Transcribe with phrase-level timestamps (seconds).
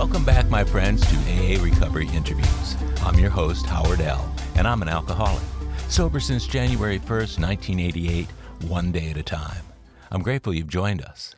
[0.00, 2.74] Welcome back, my friends, to AA Recovery Interviews.
[3.02, 5.42] I'm your host, Howard L., and I'm an alcoholic.
[5.90, 8.26] Sober since January 1st, 1988,
[8.66, 9.62] one day at a time.
[10.10, 11.34] I'm grateful you've joined us.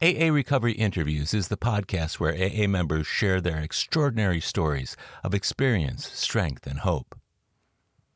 [0.00, 6.06] AA Recovery Interviews is the podcast where AA members share their extraordinary stories of experience,
[6.06, 7.18] strength, and hope.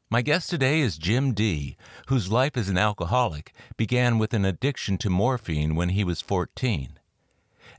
[0.08, 1.76] My guest today is Jim D.,
[2.06, 6.99] whose life as an alcoholic began with an addiction to morphine when he was 14.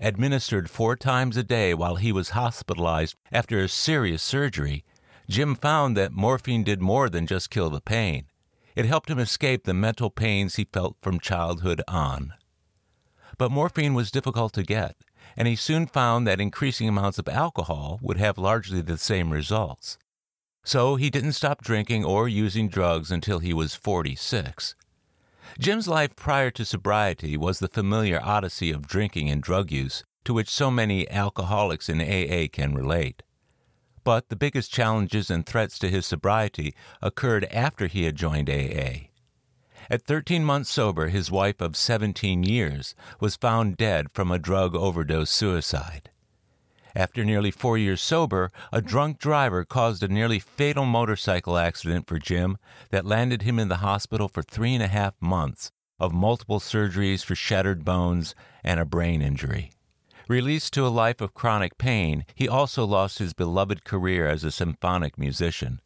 [0.04, 4.84] Administered four times a day while he was hospitalized after a serious surgery,
[5.30, 8.26] Jim found that morphine did more than just kill the pain.
[8.76, 12.34] It helped him escape the mental pains he felt from childhood on.
[13.38, 14.96] But morphine was difficult to get,
[15.38, 20.00] and he soon found that increasing amounts of alcohol would have largely the same results.
[20.64, 24.74] So he didn't stop drinking or using drugs until he was 46.
[25.60, 30.34] Jim's life prior to sobriety was the familiar odyssey of drinking and drug use to
[30.34, 33.24] which so many alcoholics in AA can relate.
[34.04, 39.10] But the biggest challenges and threats to his sobriety occurred after he had joined AA.
[39.90, 44.76] At 13 months sober, his wife of 17 years was found dead from a drug
[44.76, 46.10] overdose suicide.
[46.96, 52.20] After nearly four years sober, a drunk driver caused a nearly fatal motorcycle accident for
[52.20, 52.58] Jim
[52.90, 57.24] that landed him in the hospital for three and a half months of multiple surgeries
[57.24, 59.72] for shattered bones and a brain injury.
[60.28, 64.52] Released to a life of chronic pain, he also lost his beloved career as a
[64.52, 65.82] symphonic musician.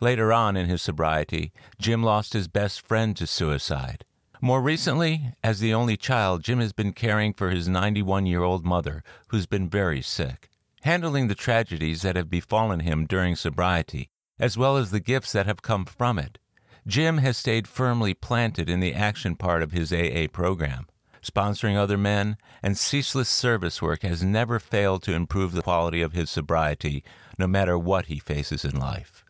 [0.00, 4.04] Later on in his sobriety, Jim lost his best friend to suicide.
[4.46, 8.64] More recently, as the only child, Jim has been caring for his 91 year old
[8.64, 10.48] mother, who's been very sick,
[10.82, 15.46] handling the tragedies that have befallen him during sobriety, as well as the gifts that
[15.46, 16.38] have come from it.
[16.86, 20.86] Jim has stayed firmly planted in the action part of his AA program.
[21.20, 26.12] Sponsoring other men and ceaseless service work has never failed to improve the quality of
[26.12, 27.02] his sobriety,
[27.36, 29.24] no matter what he faces in life.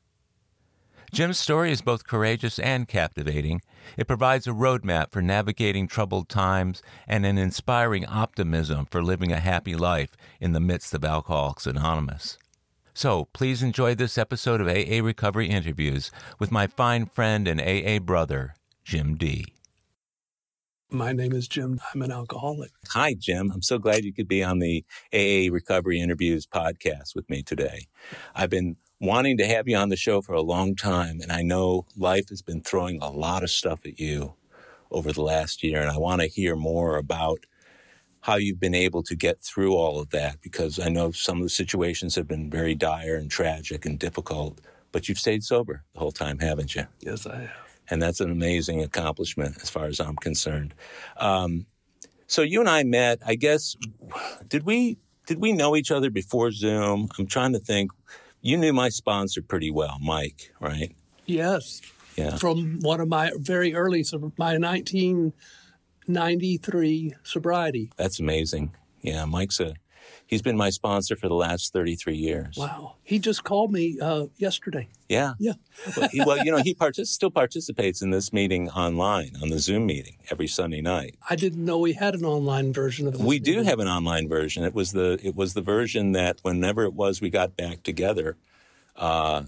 [1.13, 3.63] Jim's story is both courageous and captivating.
[3.97, 9.41] It provides a roadmap for navigating troubled times and an inspiring optimism for living a
[9.41, 12.39] happy life in the midst of Alcoholics Anonymous.
[12.93, 17.99] So please enjoy this episode of AA Recovery Interviews with my fine friend and AA
[17.99, 19.47] brother, Jim D.
[20.91, 21.81] My name is Jim.
[21.93, 22.71] I'm an alcoholic.
[22.91, 23.51] Hi, Jim.
[23.53, 27.87] I'm so glad you could be on the AA Recovery Interviews podcast with me today.
[28.35, 31.21] I've been wanting to have you on the show for a long time.
[31.21, 34.35] And I know life has been throwing a lot of stuff at you
[34.91, 35.81] over the last year.
[35.81, 37.45] And I want to hear more about
[38.21, 41.45] how you've been able to get through all of that because I know some of
[41.45, 46.01] the situations have been very dire and tragic and difficult, but you've stayed sober the
[46.01, 46.87] whole time, haven't you?
[47.01, 47.51] Yes, I have.
[47.89, 50.75] And that's an amazing accomplishment as far as I'm concerned.
[51.19, 51.67] Um,
[52.27, 53.77] so you and I met, I guess,
[54.49, 57.09] did we, did we know each other before Zoom?
[57.19, 57.93] I'm trying to think
[58.47, 60.95] you knew my sponsor pretty well, Mike, right?
[61.27, 61.83] Yes.
[62.17, 62.37] Yeah.
[62.37, 64.05] From one of my very early,
[64.39, 67.91] my 1993 sobriety.
[67.97, 68.77] That's amazing.
[69.03, 69.75] Yeah, Mike's a
[70.27, 72.57] he's been my sponsor for the last 33 years.
[72.57, 72.97] Wow.
[73.03, 74.89] He just called me uh, yesterday.
[75.09, 75.35] Yeah.
[75.39, 75.53] Yeah.
[75.97, 79.59] well, he, well, you know, he partic- still participates in this meeting online, on the
[79.59, 81.17] Zoom meeting every Sunday night.
[81.31, 83.23] I didn't know we had an online version of this.
[83.23, 83.55] We meeting.
[83.55, 84.65] do have an online version.
[84.65, 88.37] It was the it was the version that whenever it was we got back together,
[88.97, 89.45] uh,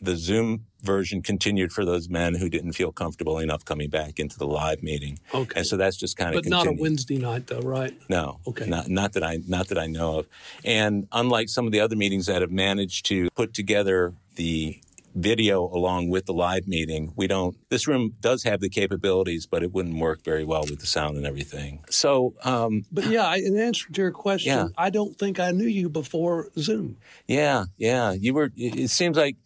[0.00, 4.38] the Zoom version continued for those men who didn't feel comfortable enough coming back into
[4.38, 5.18] the live meeting.
[5.34, 5.60] Okay.
[5.60, 7.94] And so that's just kind of But not a Wednesday night though, right?
[8.08, 8.40] No.
[8.46, 8.66] Okay.
[8.66, 10.26] Not not that I not that I know of.
[10.64, 14.80] And unlike some of the other meetings that have managed to put together the
[15.14, 19.62] video along with the live meeting, we don't this room does have the capabilities, but
[19.62, 21.82] it wouldn't work very well with the sound and everything.
[21.90, 24.68] So um But yeah, in answer to your question, Yeah.
[24.76, 26.98] I don't think I knew you before Zoom.
[27.26, 28.12] Yeah, yeah.
[28.12, 28.50] You were.
[28.56, 29.36] It seems like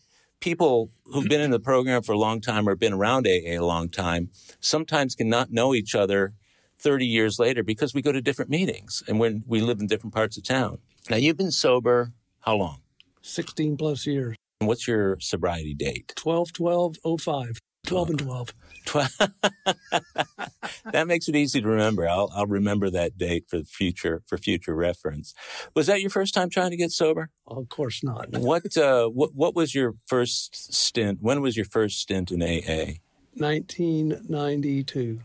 [0.41, 3.59] people who've been in the program for a long time or been around AA a
[3.59, 6.35] long time sometimes cannot know each other
[6.79, 10.15] 30 years later because we go to different meetings and when we live in different
[10.15, 10.79] parts of town.
[11.11, 12.81] Now you've been sober how long?
[13.23, 14.37] 16 plus years.
[14.61, 16.13] And What's your sobriety date?
[16.17, 17.59] 12, 12, 05.
[17.87, 18.55] 12 and 12.
[18.87, 18.93] Tw-
[20.93, 22.09] that makes it easy to remember.
[22.09, 25.35] I'll, I'll remember that date for future for future reference.
[25.75, 27.31] Was that your first time trying to get sober?
[27.47, 28.29] Of course not.
[28.39, 31.19] What uh, what what was your first stint?
[31.21, 32.95] When was your first stint in AA?
[33.35, 35.21] 1992.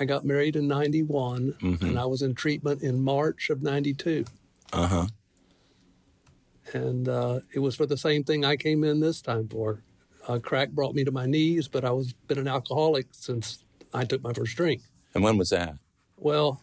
[0.00, 1.82] I got married in 91 Mhm.
[1.82, 4.24] and I was in treatment in March of 92.
[4.72, 5.06] Uh huh.
[6.72, 9.82] And uh, it was for the same thing I came in this time for.
[10.28, 13.64] Uh, crack brought me to my knees, but I was been an alcoholic since
[13.94, 14.82] I took my first drink.
[15.14, 15.76] And when was that?
[16.18, 16.62] Well,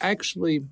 [0.00, 0.64] actually,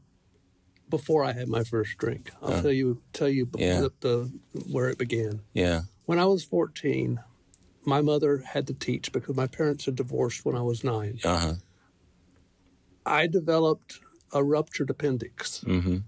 [0.90, 2.30] before I had my first drink.
[2.42, 3.80] I'll tell you tell you yeah.
[3.80, 4.32] the, the
[4.70, 5.40] where it began.
[5.52, 5.82] Yeah.
[6.06, 7.20] When I was 14,
[7.84, 11.20] my mother had to teach because my parents had divorced when I was nine.
[11.24, 11.54] Uh huh.
[13.04, 14.00] I developed
[14.32, 15.64] a ruptured appendix.
[15.66, 15.98] Mm-hmm.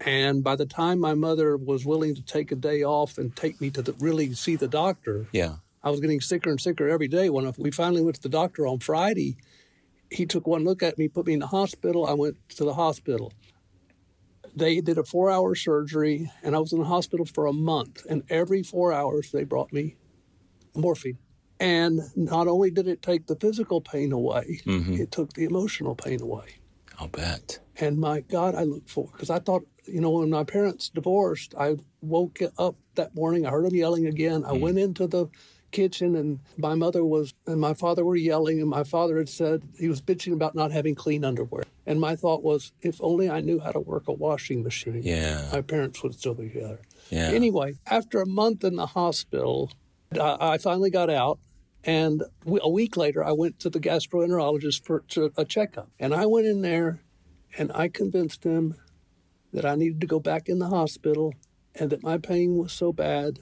[0.00, 3.60] And by the time my mother was willing to take a day off and take
[3.60, 5.56] me to the, really see the doctor, Yeah.
[5.82, 7.30] I was getting sicker and sicker every day.
[7.30, 9.36] When we finally went to the doctor on Friday,
[10.10, 12.06] he took one look at me, put me in the hospital.
[12.06, 13.32] I went to the hospital.
[14.56, 18.04] They did a four hour surgery, and I was in the hospital for a month.
[18.08, 19.96] And every four hours, they brought me
[20.74, 21.18] morphine.
[21.60, 24.98] And not only did it take the physical pain away, Mhm.
[24.98, 26.46] it took the emotional pain away.
[26.98, 27.60] I'll bet.
[27.80, 31.54] And my God, I looked forward because I thought, you know, when my parents divorced,
[31.58, 33.46] I woke up that morning.
[33.46, 34.44] I heard them yelling again.
[34.44, 34.60] I hmm.
[34.60, 35.28] went into the
[35.70, 39.62] kitchen and my mother was and my father were yelling and my father had said
[39.78, 43.40] he was bitching about not having clean underwear and my thought was if only i
[43.40, 45.46] knew how to work a washing machine Yeah.
[45.52, 46.80] my parents would still be together
[47.10, 47.28] Yeah.
[47.28, 49.70] anyway after a month in the hospital
[50.18, 51.38] i, I finally got out
[51.84, 56.26] and a week later i went to the gastroenterologist for to a checkup and i
[56.26, 57.00] went in there
[57.56, 58.74] and i convinced him
[59.52, 61.32] that i needed to go back in the hospital
[61.74, 63.38] and that my pain was so bad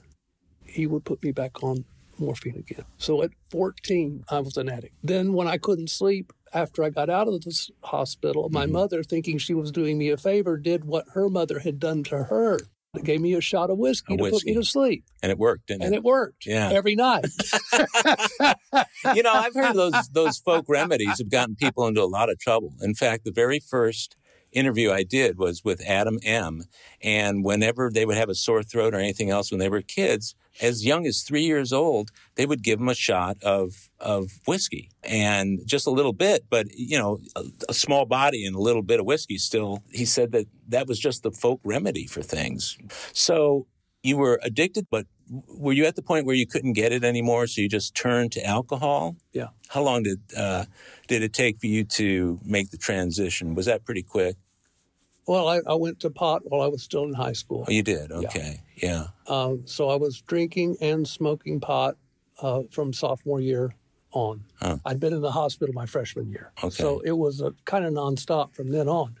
[0.63, 1.85] he would put me back on
[2.19, 2.85] morphine again.
[2.97, 4.95] So at 14, I was an addict.
[5.03, 8.73] Then, when I couldn't sleep after I got out of this hospital, my mm-hmm.
[8.73, 12.23] mother, thinking she was doing me a favor, did what her mother had done to
[12.25, 12.59] her.
[12.95, 15.03] It gave me a shot of whiskey A to put me to sleep.
[15.21, 15.97] And it worked, didn't And it?
[15.97, 16.69] it worked Yeah.
[16.71, 17.25] every night.
[19.15, 22.39] you know, I've heard those those folk remedies have gotten people into a lot of
[22.39, 22.73] trouble.
[22.81, 24.15] In fact, the very first
[24.51, 26.63] interview I did was with Adam M.
[27.01, 30.35] And whenever they would have a sore throat or anything else when they were kids,
[30.61, 34.89] as young as three years old, they would give them a shot of of whiskey
[35.03, 38.83] and just a little bit, but you know, a, a small body and a little
[38.83, 39.37] bit of whiskey.
[39.37, 42.77] Still, he said that that was just the folk remedy for things.
[43.13, 43.67] So
[44.03, 47.47] you were addicted, but were you at the point where you couldn't get it anymore?
[47.47, 49.17] So you just turned to alcohol?
[49.33, 49.47] Yeah.
[49.67, 50.65] How long did uh,
[51.07, 53.55] did it take for you to make the transition?
[53.55, 54.37] Was that pretty quick?
[55.27, 57.65] Well, I, I went to pot while I was still in high school.
[57.67, 58.11] Oh, you did.
[58.11, 58.61] Okay.
[58.75, 59.07] Yeah.
[59.27, 61.97] Um, so I was drinking and smoking pot
[62.41, 63.75] uh, from sophomore year
[64.11, 64.45] on.
[64.61, 64.77] Huh.
[64.85, 66.51] I'd been in the hospital my freshman year.
[66.63, 66.69] Okay.
[66.69, 69.15] So it was a kind of nonstop from then on.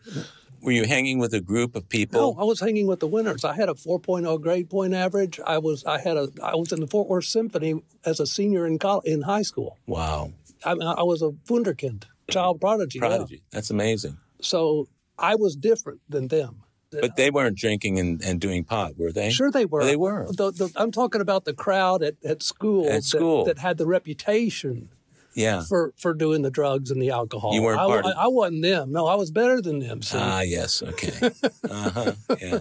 [0.61, 2.33] Were you hanging with a group of people?
[2.33, 2.41] No.
[2.41, 3.43] I was hanging with the winners.
[3.43, 5.39] I had a 4.0 grade point average.
[5.45, 8.65] I was I had a I was in the Fort Worth Symphony as a senior
[8.65, 9.77] in college, in high school.
[9.85, 10.31] Wow.
[10.65, 12.99] I, I was a wunderkind, child prodigy.
[12.99, 13.07] yeah.
[13.07, 13.43] Prodigy.
[13.51, 14.17] That's amazing.
[14.41, 14.87] So
[15.19, 16.63] I was different than them.
[16.89, 19.29] But they weren't drinking and, and doing pot, were they?
[19.29, 19.83] Sure, they were.
[19.83, 20.25] They were.
[20.31, 23.43] The, the, I'm talking about the crowd at, at school, At that- school.
[23.43, 24.89] That, had the reputation
[25.33, 25.63] Yeah.
[25.67, 27.53] for, for doing the drugs and the alcohol.
[27.53, 28.93] You weren't I, part of- I, I wasn't them.
[28.93, 29.99] No, I was better than them.
[30.13, 30.81] Ah, yes.
[30.81, 31.31] Okay.
[31.69, 32.11] Uh huh.
[32.41, 32.59] Yeah.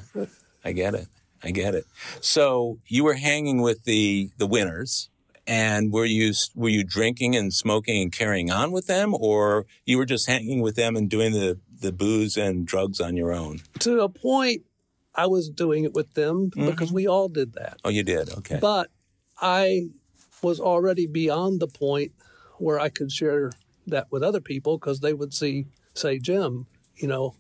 [0.65, 1.07] I get it.
[1.45, 1.85] I get it.
[2.21, 5.09] So you were hanging with the the winners,
[5.47, 9.97] and were you were you drinking and smoking and carrying on with them, or you
[9.99, 13.61] were just hanging with them and doing the the booze and drugs on your own?
[13.81, 14.63] to a point,
[15.15, 16.71] I was doing it with them Mm-hmm.
[16.71, 17.79] because we all did that.
[17.85, 18.31] Oh, you did.
[18.39, 18.59] Okay.
[18.61, 18.91] But
[19.41, 19.89] I
[20.43, 22.13] was already beyond the point
[22.59, 23.53] where I could share
[23.87, 27.35] that with other people because they would see, say, Jim, you know,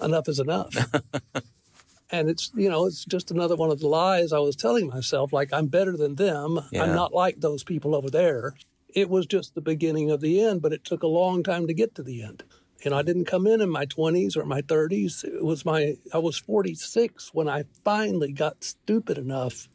[0.00, 0.74] enough is enough.
[2.10, 5.32] and it's, you know, it's just another one of the lies I was telling myself,
[5.32, 6.60] like I'm better than them.
[6.72, 6.82] Yeah.
[6.84, 8.54] I'm not like those people over there.
[8.92, 11.74] It was just the beginning of the end, but it took a long time to
[11.74, 12.42] get to the end.
[12.84, 15.24] And I didn't come in in my 20s or my 30s.
[15.24, 19.68] It was my, I was 46 when I finally got stupid enough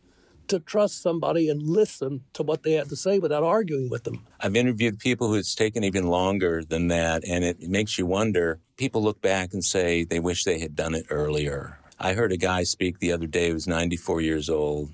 [0.47, 4.25] to trust somebody and listen to what they had to say without arguing with them.
[4.39, 8.59] I've interviewed people who it's taken even longer than that, and it makes you wonder.
[8.77, 11.79] People look back and say they wish they had done it earlier.
[11.99, 14.91] I heard a guy speak the other day who was 94 years old,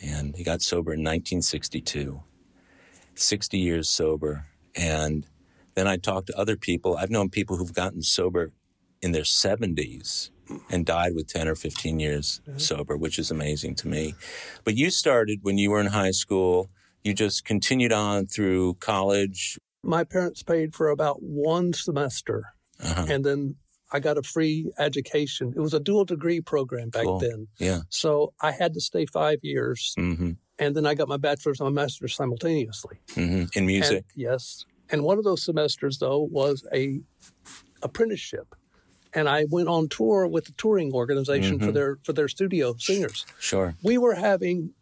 [0.00, 2.22] and he got sober in 1962.
[3.14, 4.46] 60 years sober.
[4.76, 5.26] And
[5.78, 6.96] then I talked to other people.
[6.96, 8.52] I've known people who've gotten sober
[9.00, 10.30] in their 70s
[10.70, 14.14] and died with 10 or 15 years sober, which is amazing to me.
[14.64, 16.68] But you started when you were in high school.
[17.04, 19.56] You just continued on through college.
[19.84, 22.38] My parents paid for about one semester,
[22.82, 23.06] Uh-huh.
[23.08, 23.54] and then
[23.92, 25.52] I got a free education.
[25.56, 27.20] It was a dual degree program back Cool.
[27.20, 27.46] then.
[27.58, 27.80] Yeah.
[27.88, 31.72] So I had to stay five years, hmm and then I got my bachelor's and
[31.72, 32.96] my master's simultaneously.
[33.14, 33.98] hmm In music.
[33.98, 34.64] And, yes.
[34.90, 37.00] And one of those semesters, though, was a
[37.82, 38.54] apprenticeship.
[39.14, 41.74] And I went on tour with the touring organization for Mhm.
[41.74, 43.24] their for their studio singers.
[43.38, 43.74] sure.
[43.82, 44.74] We were having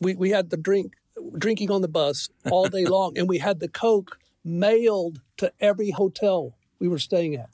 [0.00, 0.94] we, we had the drink
[1.38, 5.90] drinking on the bus all day long and we had the coke mailed to every
[5.90, 7.50] hotel we were staying at.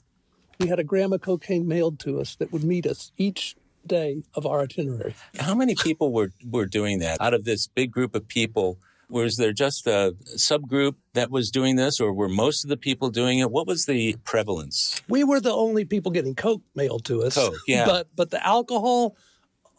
[0.59, 3.55] we had a gram of cocaine mailed to us that would meet us each
[3.85, 5.13] day of our itinerary.
[5.37, 8.77] How many people were, were doing that out of this big group of people?
[9.09, 13.09] Was there just a subgroup that was doing this, or were most of the people
[13.09, 13.49] doing it?
[13.51, 15.01] What was the prevalence?
[15.09, 17.35] We were the only people getting coke mailed to us.
[17.35, 17.85] Coke, yeah.
[17.87, 19.15] But but the alcohol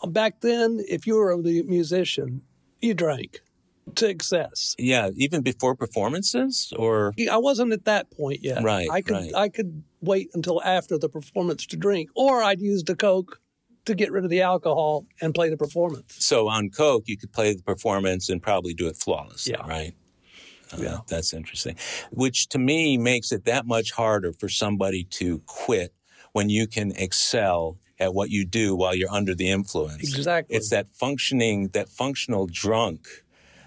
[0.03, 2.43] um, back then, if you were a musician,
[2.81, 3.41] you drank
[3.97, 4.75] to excess.
[4.79, 8.63] Yeah, even before performances, or I wasn't at that point yet.
[8.63, 9.35] Right, I could right.
[9.35, 13.41] I could wait until after the performance to drink, or I'd use the coke
[13.87, 16.15] to get rid of the alcohol and play the performance.
[16.19, 19.67] so on Coke, you could play the performance and probably do it flawlessly, Yeah.
[19.67, 19.95] right?
[20.73, 20.99] Uh, Yeah.
[21.09, 21.77] That's interesting.
[22.13, 25.93] Which to me makes it that much harder for somebody to quit
[26.33, 30.15] when you can excel at what you do while you're under the influence.
[30.17, 30.57] Exactly.
[30.57, 33.09] It's that functioning, that functional drunk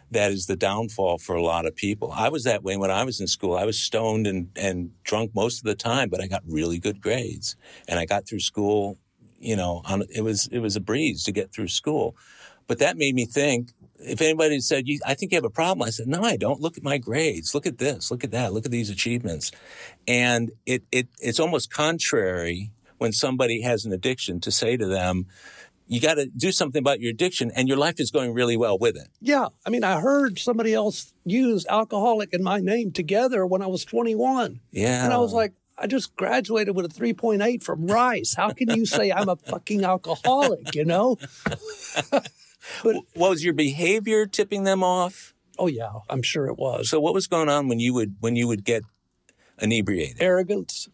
[0.10, 2.12] that is the downfall for a lot of people.
[2.12, 3.58] I was that way when I was in school.
[3.58, 7.02] I was stoned and, and drunk most of the time, but I got really good
[7.02, 7.56] grades.
[7.88, 8.98] And I got through school,
[9.44, 12.16] you know, on, it was it was a breeze to get through school.
[12.68, 15.90] But that made me think if anybody said, I think you have a problem, I
[15.90, 16.62] said, no, I don't.
[16.62, 17.54] Look at my grades.
[17.54, 18.12] Look at this.
[18.12, 18.54] Look at that.
[18.54, 19.52] Look at these achievements.
[20.08, 25.28] And it, it it's almost contrary when somebody has an addiction to say to them,
[25.88, 28.78] you got to do something about your addiction and your life is going really well
[28.78, 29.10] with it.
[29.20, 33.68] Yeah, I mean, I heard somebody else use alcoholic and my name together when I
[33.68, 34.62] was 21.
[34.72, 35.04] Yeah.
[35.04, 38.36] And I was like, I just graduated with a 3.8 from Rice.
[38.36, 41.18] How can you say I'm a fucking alcoholic, you know?
[42.84, 45.34] what was your behavior tipping them off?
[45.60, 46.90] Oh, yeah, I'm sure it was.
[46.90, 48.84] So what was going on when you would when you would get
[49.60, 50.22] inebriated?
[50.22, 50.88] Arrogance,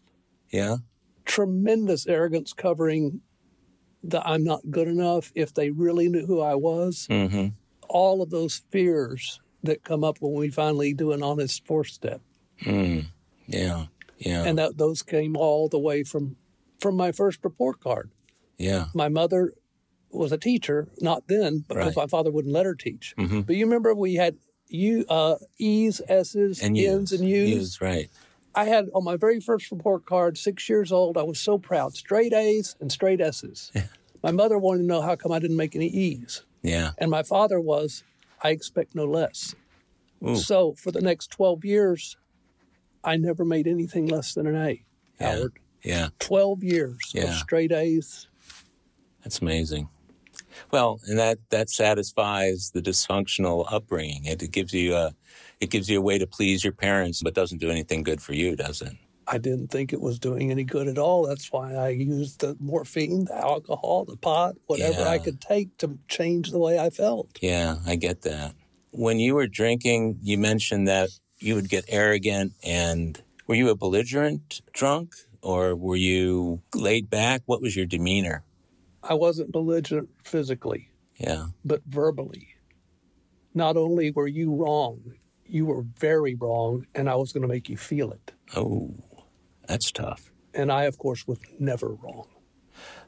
[0.50, 0.78] Yeah.
[1.24, 3.20] tremendous arrogance covering
[4.02, 7.06] that I'm not good enough if they really knew who I was.
[7.08, 7.50] Mm-hmm.
[7.88, 12.20] All of those fears that come up when we finally do an honest four step.
[12.62, 13.06] Mm.
[13.46, 13.86] Yeah.
[14.20, 14.44] Yeah.
[14.44, 16.36] And that, those came all the way from
[16.80, 18.10] from my first report card.
[18.58, 18.86] yeah.
[18.94, 19.52] my mother
[20.10, 21.96] was a teacher, not then, because Right.
[21.96, 23.14] my father wouldn't let her teach.
[23.18, 23.46] Mhm.
[23.46, 24.36] But you remember we had
[24.68, 27.48] U, uh, E's, S's, And N's, and U's.
[27.50, 28.08] Use, right.
[28.54, 31.94] I had on my very first report card, six years old, I was so proud,
[31.94, 33.70] straight A's and straight S's.
[33.74, 33.86] Yeah.
[34.22, 36.44] my mother wanted to know how come I didn't make any E's.
[36.62, 36.90] Yeah.
[36.98, 38.02] And my father was,
[38.42, 39.54] I expect no less.
[40.26, 40.36] Ooh.
[40.36, 42.16] So for the next 12 years,
[43.04, 44.84] I never made anything less than an A,
[45.20, 45.34] Yeah.
[45.36, 45.52] Howard.
[45.82, 46.08] Yeah.
[46.18, 48.28] 12 years of straight A's.
[49.24, 49.88] That's amazing.
[50.70, 54.26] Well, and that that satisfies the dysfunctional upbringing.
[54.26, 55.14] It, it gives you a
[55.60, 58.34] it gives you a way to please your parents, but doesn't do anything good for
[58.34, 58.92] you, does it?
[59.26, 61.26] I didn't think it was doing any good at all.
[61.26, 65.96] That's why I used the morphine, the alcohol, the pot, whatever I could take to
[66.08, 67.28] change the way I felt.
[67.40, 68.54] Yeah, I get that.
[68.90, 73.74] When you were drinking, you mentioned that you would get arrogant and were you a
[73.76, 77.42] belligerent drunk or were you laid back?
[77.46, 78.44] What was your demeanor?
[79.02, 81.46] I wasn't belligerent physically, Yeah.
[81.64, 82.48] but verbally.
[83.54, 87.68] Not only were you wrong, you were very wrong, and I was going to make
[87.68, 88.32] you feel it.
[88.54, 88.94] Oh,
[89.66, 90.30] that's tough.
[90.54, 92.28] And I, of course, was never wrong.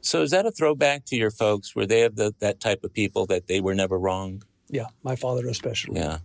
[0.01, 1.75] So is that a throwback to your folks?
[1.75, 4.43] Were they have the, that type of people that they were never wrong?
[4.73, 5.99] Yeah, my father especially.
[5.99, 6.17] Yeah.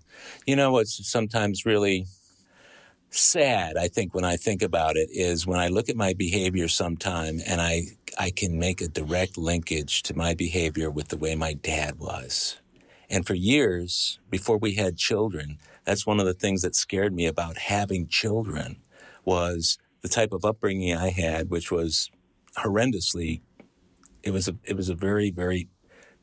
[0.47, 2.07] You know what's sometimes really
[3.11, 6.67] sad, I think, when I think about it, is when I look at my behavior
[6.67, 7.83] sometime and I,
[8.19, 12.57] I can make a direct linkage to my behavior with the way my dad was.
[13.11, 17.27] And for years, before we had children, that's one of the things that scared me
[17.27, 18.77] about having children
[19.27, 22.11] was the type of upbringing I had, which was
[22.57, 23.43] horrendously,
[24.23, 25.69] it was a, it was a very, very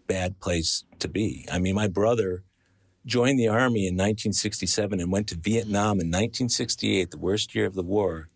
[0.07, 1.45] bad place to be.
[1.51, 2.43] I mean, my brother
[3.05, 7.75] joined the army in 1967 and went to Vietnam in 1968, the worst year of
[7.75, 8.29] the war,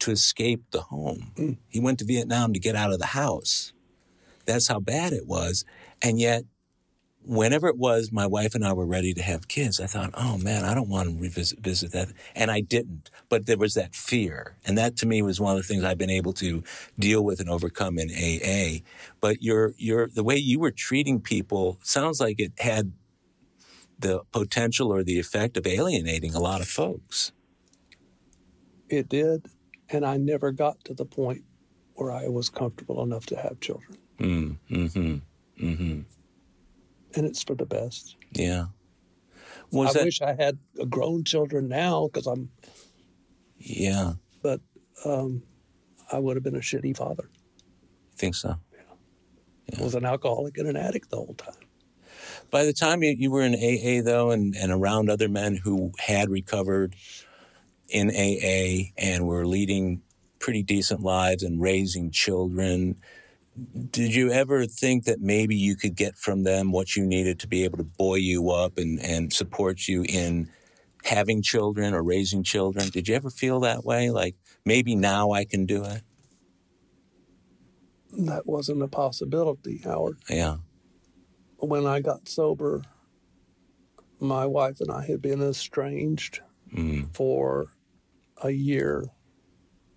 [0.00, 1.32] to escape the home.
[1.36, 1.58] Mm.
[1.68, 3.72] He went to Vietnam to get out of the house.
[4.46, 5.64] That's how bad it was.
[6.02, 6.44] And yet,
[7.30, 10.36] whenever it was my wife and I were ready to have kids, I thought, oh
[10.36, 12.08] man, I don't want to revisit visit that.
[12.34, 13.08] And I didn't.
[13.28, 14.56] But there was that fear.
[14.66, 16.64] And that to me was one of the things I've been able to
[16.98, 18.84] deal with and overcome in AA.
[19.20, 22.92] But your your the way you were treating people sounds like it had
[23.96, 27.30] the potential or the effect of alienating a lot of folks.
[28.88, 29.46] It did.
[29.88, 31.44] And I never got to the point
[31.94, 33.98] where I was comfortable enough to have children.
[34.18, 35.64] Mm, mm-hmm.
[35.64, 36.00] Mm-hmm.
[37.14, 38.16] And it's for the best.
[38.32, 38.66] Yeah.
[39.72, 42.50] Was I that wish I had grown children now because I'm,
[43.58, 44.60] yeah, but
[45.04, 45.42] um,
[46.10, 47.30] I would have been a shitty father.
[48.16, 48.56] think so.
[49.68, 51.54] yeah I was an alcoholic and an addict the whole time.
[52.50, 55.92] By the time you, you were in AA, though, and, and around other men who
[55.98, 56.96] had recovered
[57.88, 60.02] in AA and were leading
[60.38, 62.96] pretty decent lives and raising children.
[63.90, 67.48] Did you ever think that maybe you could get from them what you needed to
[67.48, 70.48] be able to buoy you up and, and support you in
[71.04, 72.88] having children or raising children?
[72.88, 74.10] Did you ever feel that way?
[74.10, 76.02] Like maybe now I can do it?
[78.12, 80.18] That wasn't a possibility, Howard.
[80.28, 80.56] Yeah.
[81.58, 82.82] When I got sober,
[84.20, 86.40] my wife and I had been estranged
[86.74, 87.12] Mm.
[87.16, 87.66] for
[88.44, 89.04] a year.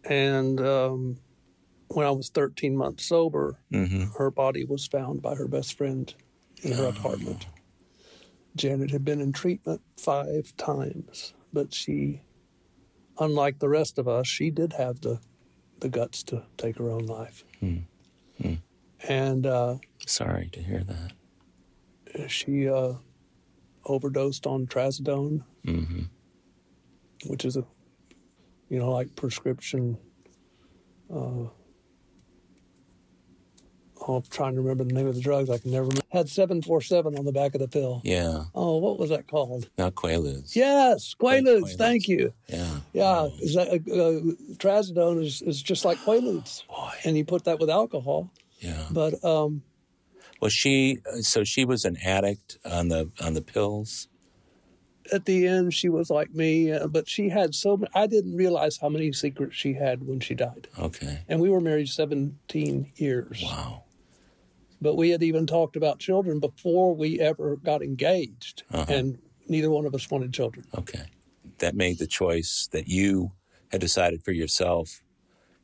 [0.05, 1.17] And um,
[1.93, 6.13] when I was 13 months sober, hmm her body was found by her best friend
[6.61, 7.47] in her apartment.
[8.55, 12.21] Janet had been in treatment five times, but she,
[13.19, 15.19] unlike the rest of us, she did have the,
[15.79, 17.43] the guts to take her own life.
[17.59, 17.77] Hmm.
[18.39, 18.53] Hmm.
[19.07, 22.29] And uh, Sorry to hear that.
[22.29, 22.93] she uh,
[23.85, 26.01] overdosed on trazodone, hmm
[27.25, 27.65] which is a,
[28.69, 29.97] you know, like prescription.
[31.13, 31.45] Uh,
[34.07, 35.49] oh, I'm trying to remember the name of the drugs.
[35.49, 36.01] I can never remember.
[36.11, 38.01] Had 747 on the back of the pill.
[38.03, 38.43] Yeah.
[38.53, 39.69] Oh, what was that called?
[39.77, 40.55] Not Quaaludes.
[40.55, 41.61] Yes, Quaaludes.
[41.63, 41.77] Quaaludes.
[41.77, 42.33] Thank you.
[42.47, 42.69] Yeah.
[42.93, 46.91] Yeah, Oh, is that, uh, trazodone is, is just like Quaaludes, boy.
[47.03, 48.29] and you put that with alcohol.
[48.59, 48.85] Yeah.
[48.91, 49.63] But um,
[50.39, 50.99] Was she?
[51.21, 54.07] So she was an addict on the on the pills.
[55.11, 56.71] at the end, she was like me.
[56.71, 57.91] Uh, but she had so many.
[57.93, 60.67] I didn't realize how many secrets she had when she died.
[60.79, 61.19] Okay.
[61.27, 63.41] And we were married 17 years.
[63.43, 63.82] Wow.
[64.83, 68.85] But we had even talked about children before we ever got engaged, Uh-huh.
[68.93, 70.65] and neither one of us wanted children.
[70.77, 71.05] Okay.
[71.59, 73.31] That made the choice that you
[73.71, 75.01] had decided for yourself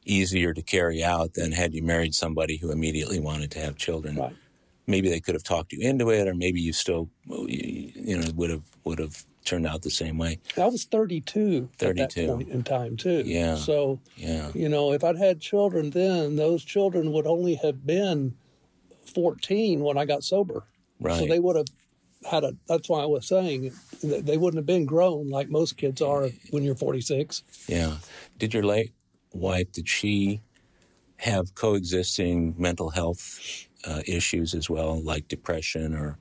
[0.06, 4.16] easier to carry out than had you married somebody who immediately wanted to have children.
[4.16, 4.36] Right.
[4.88, 8.50] Maybe they could have talked you into it, or maybe you still, you know, would
[8.50, 10.40] have would have turned out the same way.
[10.58, 12.22] I was 32, at 32.
[12.22, 13.24] that point in time, too.
[13.26, 13.56] Yeah.
[13.56, 14.52] So, Yeah.
[14.56, 18.36] you know, if I'd had children then, those children would only have been
[19.10, 20.64] 14 when I got sober.
[21.00, 21.20] Right.
[21.20, 21.68] So they would have
[22.30, 23.72] had a, that's why I was saying
[24.04, 27.44] they wouldn't have been grown like most kids are when you're 46.
[27.68, 27.98] Yeah.
[28.38, 28.94] Did your late
[29.34, 30.42] wife, did she
[31.18, 36.18] have coexisting mental health uh, issues as well, like depression or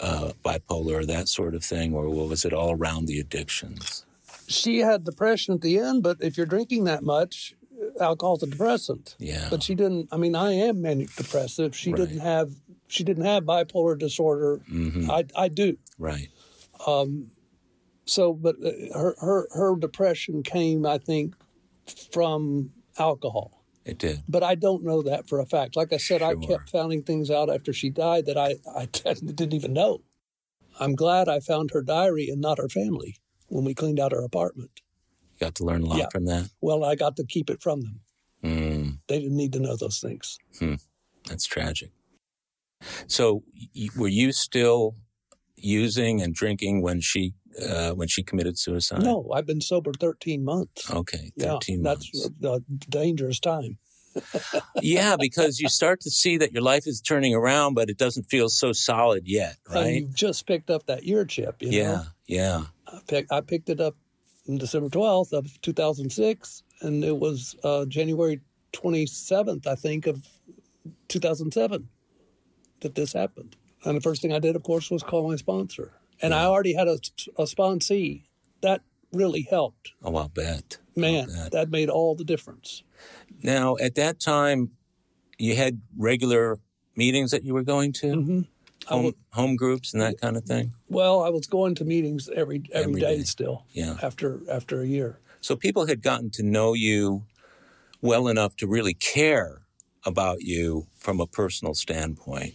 [0.00, 4.04] uh, bipolar or that sort of thing, or was it all around the addictions?
[4.48, 7.54] She had depression at the end, but if you're drinking that much,
[8.00, 9.16] alcohol's a depressant.
[9.18, 9.48] Yeah.
[9.50, 11.76] But she didn't, I mean, I am manic depressive.
[11.76, 11.98] She Right.
[11.98, 12.50] didn't have,
[12.88, 14.60] she didn't have bipolar disorder.
[14.68, 15.76] hmm I, I do.
[15.98, 16.28] Right.
[16.86, 17.30] Um.
[18.04, 21.36] So, but uh, her, her, her depression came, I think,
[22.12, 23.64] from alcohol.
[23.84, 24.22] It did.
[24.28, 25.76] But I don't know that for a fact.
[25.76, 29.54] Like I said, I kept finding things out after she died that I, I didn't
[29.54, 30.02] even know.
[30.80, 33.16] I'm glad I found her diary and not her family
[33.48, 34.80] when we cleaned out her apartment.
[35.42, 36.08] Got to learn a lot Yeah.
[36.12, 36.50] from that.
[36.60, 38.00] Well, I got to keep it from them.
[38.44, 40.38] Mm, They didn't need to know those things.
[41.28, 41.90] that's tragic.
[43.08, 43.42] So,
[43.74, 44.94] y- were you still
[45.56, 49.02] using and drinking when she uh, when she committed suicide?
[49.02, 50.90] No, I've been sober 13 months.
[50.90, 52.30] Okay, thirteen that's months.
[52.44, 53.78] a, a dangerous time.
[54.82, 58.24] yeah, because you start to see that your life is turning around, but it doesn't
[58.24, 59.94] feel so solid yet, And right?
[59.94, 61.62] you just picked up that ear chip.
[61.62, 62.02] You yeah, know?
[62.26, 62.62] yeah.
[62.86, 63.96] I, pick, I picked it up
[64.48, 68.40] on December 12th of 2006, and it was uh, January
[68.72, 70.26] 27th, I think, of
[71.08, 71.88] 2007
[72.80, 73.56] that this happened.
[73.84, 75.92] And the first thing I did, of course, was call my sponsor.
[76.20, 76.98] And I already had a,
[77.36, 78.22] a sponsee.
[78.60, 79.92] That really helped.
[80.02, 80.78] Oh, I'll bet.
[80.94, 81.52] Man, I'll bet.
[81.52, 82.82] that made all the difference.
[83.42, 84.70] Now, at that time,
[85.38, 86.60] you had regular
[86.94, 90.36] meetings that you were going to, hmm I home, would, home groups and that kind
[90.36, 90.72] of thing.
[90.88, 93.22] well, I was going to meetings every every Every day day.
[93.24, 93.96] still Yeah.
[94.02, 95.18] after after a year.
[95.40, 97.24] So people had gotten to know you
[98.00, 99.62] well enough to really care
[100.04, 102.54] about you from a personal standpoint,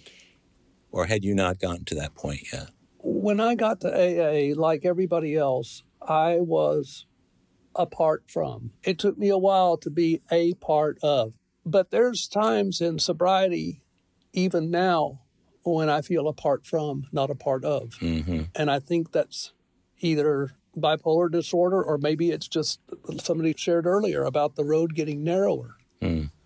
[0.92, 2.70] or had you not gotten to that point yet?
[3.00, 7.06] when I got to AA, like everybody else, I was
[7.74, 8.72] apart from.
[8.84, 11.34] It took me a while to be a part of.
[11.66, 13.82] But there's times in sobriety,
[14.34, 15.22] even now,
[15.76, 17.92] when I feel apart from, not a part of.
[18.00, 18.44] Mm-hmm.
[18.56, 19.54] And I think that's
[20.00, 22.80] either bipolar disorder or maybe it's just
[23.20, 25.78] somebody shared earlier about the road getting narrower.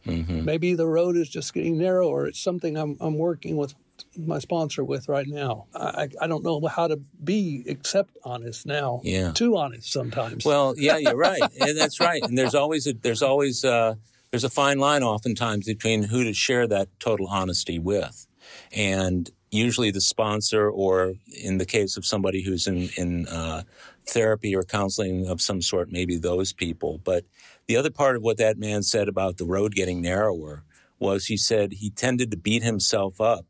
[0.06, 0.46] Mm-hmm.
[0.46, 2.28] Maybe the road is just getting narrower.
[2.28, 3.76] It's something I'm, I'm working with
[4.18, 5.68] my sponsor with right now.
[5.76, 9.02] I, I don't know how to be except honest now.
[9.04, 9.32] Yeah.
[9.32, 10.46] Too honest sometimes.
[10.46, 11.42] Well, yeah, you're right.
[11.60, 12.24] And that's right.
[12.24, 13.96] And there's always a, there's always uh
[14.32, 18.28] there's a fine line oftentimes between who to share that total honesty with,
[18.72, 23.64] and usually the sponsor, or in the case of somebody who's in in uh,
[24.06, 27.00] therapy or counseling of some sort, maybe those people.
[27.04, 27.26] But
[27.68, 30.64] The other part of what that man said about the road getting narrower
[31.00, 33.46] was he said he tended to beat himself up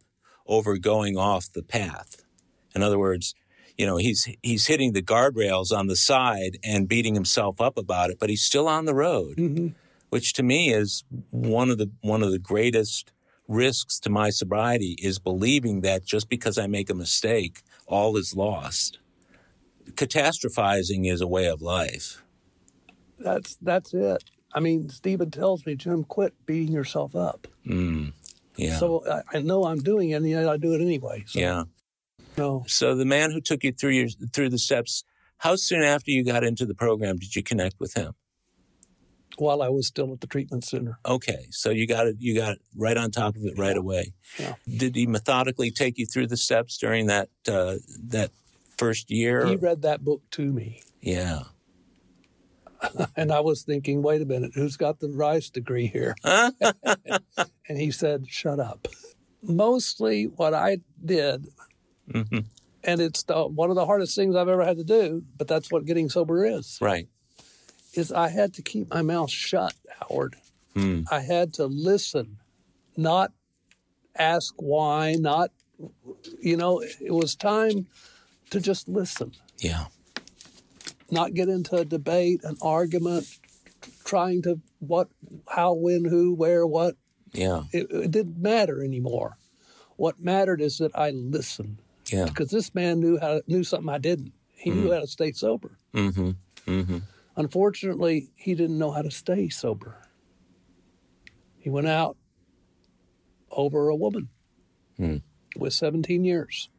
[0.45, 2.23] over going off the path.
[2.75, 3.33] In other words,
[3.77, 8.09] you know, he's he's hitting the guardrails on the side and beating himself up about
[8.11, 9.67] it, but he's still on the road, Mm-hmm.
[10.09, 13.11] which to me is one of the one of the greatest
[13.51, 18.35] risks to my sobriety is believing that just because I make a mistake, all is
[18.35, 18.99] lost.
[19.91, 22.23] Catastrophizing is a way of life.
[23.19, 24.23] That's that's it.
[24.53, 27.47] I mean, Stephen tells me, Jim, quit beating yourself up.
[27.65, 28.13] Mm,
[28.55, 28.77] yeah.
[28.77, 31.23] So I, I know I'm doing it, and yet I do it anyway.
[31.27, 31.63] So, yeah.
[32.37, 35.03] No, So the man who took you through your through the steps,
[35.37, 38.13] how soon after you got into the program did you connect with him?
[39.37, 40.99] While I was still at the treatment center.
[41.05, 42.15] Okay, so you got it.
[42.19, 44.13] You got it right on top of it right away.
[44.37, 44.55] Yeah.
[44.67, 47.75] Did he methodically take you through the steps during that uh,
[48.07, 48.31] that
[48.77, 49.45] first year?
[49.45, 51.43] He read that book to me, yeah.
[53.15, 56.15] and I was thinking, wait a minute, who's got the Rice degree here?
[56.23, 58.87] and he said, shut up.
[59.43, 61.47] Mostly what I did,
[62.11, 62.39] hmm
[62.83, 65.71] and it's the, one of the hardest things I've ever had to do, but that's
[65.71, 67.07] what getting sober is, Right.
[67.93, 70.35] Is I had to keep my mouth shut, Howard.
[70.75, 71.01] Hmm.
[71.11, 72.37] I had to listen,
[72.95, 73.31] not
[74.15, 75.51] ask why, not,
[76.39, 77.87] you know, it was time
[78.49, 79.85] to just listen, Yeah.
[81.09, 83.25] not get into a debate, an argument,
[84.05, 85.09] trying to what,
[85.49, 86.95] how, when, who, where, what.
[87.33, 87.63] Yeah.
[87.71, 89.37] It, it didn't matter anymore.
[89.95, 91.77] What mattered is that I listened
[92.11, 92.25] Yeah.
[92.25, 94.33] because this man knew how knew something I didn't.
[94.55, 95.71] He knew how to stay sober.
[95.93, 96.31] Mm-hmm.
[96.67, 96.97] Mm-hmm.
[97.45, 99.97] Unfortunately, he didn't know how to stay sober.
[101.57, 102.15] He went out
[103.49, 104.29] over a woman
[104.97, 105.17] Hmm.
[105.57, 106.69] with 17 years.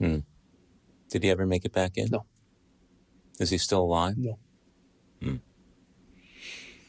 [0.00, 2.08] Did he ever make it back in?
[2.10, 2.26] No.
[3.38, 4.16] Is he still alive?
[4.18, 4.38] No.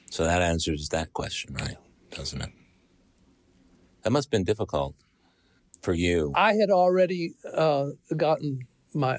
[0.09, 1.77] So that answers that question, right?
[2.09, 2.49] Doesn't it?
[4.01, 4.95] That must have been difficult
[5.83, 6.31] for you.
[6.35, 9.17] I had already uh, gotten my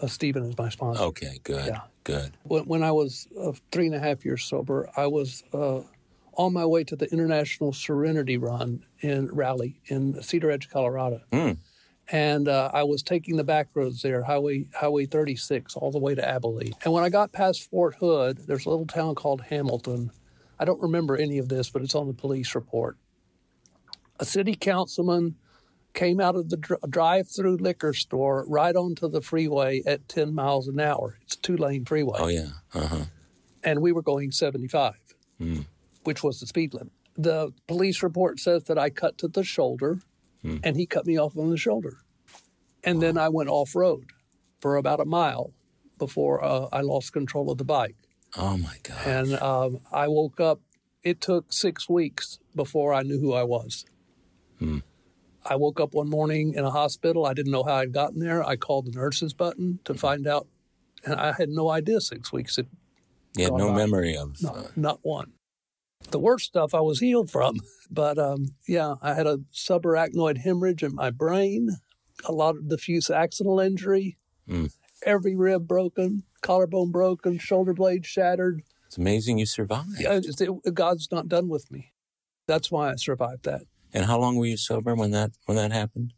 [0.00, 1.02] uh, Stephen is my sponsor.
[1.02, 1.66] Okay, good.
[1.66, 1.80] Yeah.
[2.04, 2.36] Good.
[2.42, 5.82] When, when I was uh, three and a half years sober, I was uh,
[6.34, 11.20] on my way to the International Serenity Run in Raleigh in Cedaredge, Colorado.
[11.32, 11.52] Hmm.
[12.08, 16.14] And uh, I was taking the back roads there, Highway Highway 36, all the way
[16.14, 16.74] to Abilene.
[16.84, 20.10] And when I got past Fort Hood, there's a little town called Hamilton.
[20.58, 22.96] I don't remember any of this, but it's on the police report.
[24.18, 25.36] A city councilman
[25.94, 30.68] came out of the dr- drive-through liquor store right onto the freeway at 10 miles
[30.68, 31.18] an hour.
[31.22, 32.48] It's a two-lane freeway Oh yeah.
[32.74, 33.04] Uh-huh.
[33.62, 34.94] and we were going 75,
[35.38, 35.60] Hmm.
[36.04, 36.92] which was the speed limit.
[37.14, 40.00] The police report says that I cut to the shoulder,
[40.42, 40.58] Hmm.
[40.64, 41.98] and he cut me off on the shoulder.
[42.82, 44.06] And then I went off road
[44.60, 45.52] for about a mile
[45.98, 47.96] before uh, I lost control of the bike.
[48.36, 49.06] Oh my God.
[49.06, 50.60] And um, I woke up.
[51.04, 53.84] It took six weeks before I knew who I was.
[54.58, 54.78] Hmm.
[55.44, 57.26] I woke up one morning in a hospital.
[57.26, 58.42] I didn't know how I'd gotten there.
[58.44, 60.46] I called the nurses button to find out,
[61.04, 62.68] and I had no idea six weeks had
[63.36, 63.76] you had no by.
[63.76, 64.36] memory of.
[64.42, 65.32] no, uh, not one.
[66.10, 67.56] The worst stuff I was healed from.
[67.94, 71.68] But um, yeah, I had a subarachnoid hemorrhage in my brain,
[72.24, 74.16] a lot of diffuse axonal injury,
[74.48, 74.72] Mm.
[75.04, 78.62] every rib broken, collarbone broken, shoulder blade shattered.
[78.86, 80.00] it's amazing you survived.
[80.00, 81.92] Yeah, it- God's not done with me.
[82.48, 83.62] That's why I survived that.
[83.92, 86.14] And how long were you sober when that when that happened?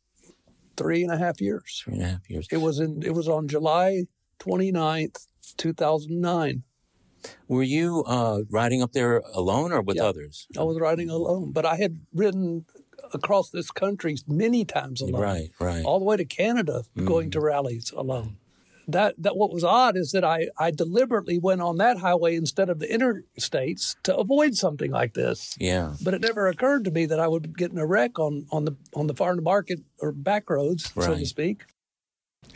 [0.77, 1.83] Three and a half years.
[1.85, 2.47] Three and a half years.
[2.51, 3.03] It was in.
[3.03, 4.05] It was on July
[4.41, 6.63] 29th, 2009.
[7.49, 10.05] Were you uh, riding up there alone or with Yeah.
[10.05, 10.47] others?
[10.59, 12.67] I was riding alone, but I had ridden
[13.13, 15.21] across this country many times alone.
[15.23, 15.85] Right, right.
[15.85, 18.37] all the way to Canada, going to rallies alone.
[18.88, 22.68] That that what was odd is that I I deliberately went on that highway instead
[22.68, 25.57] of the interstates to avoid something like this.
[25.59, 25.94] Yeah.
[26.03, 28.64] But it never occurred to me that I would get in a wreck on on
[28.66, 31.64] the on the farm to market or back roads, so to speak.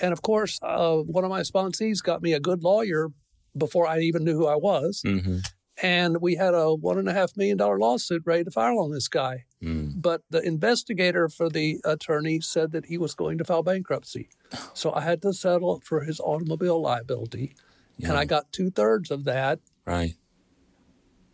[0.00, 3.08] And of course, uh, one of my sponsees got me a good lawyer
[3.56, 5.38] before I even knew who I was, Mm-hmm.
[5.82, 8.90] and we had a one and a half million dollar lawsuit ready to file on
[8.92, 9.87] this guy Mm.
[10.00, 14.28] But the investigator for the attorney said that he was going to file bankruptcy.
[14.74, 17.54] So I had to settle for his automobile liability.
[18.02, 20.14] And I got two thirds of that Right.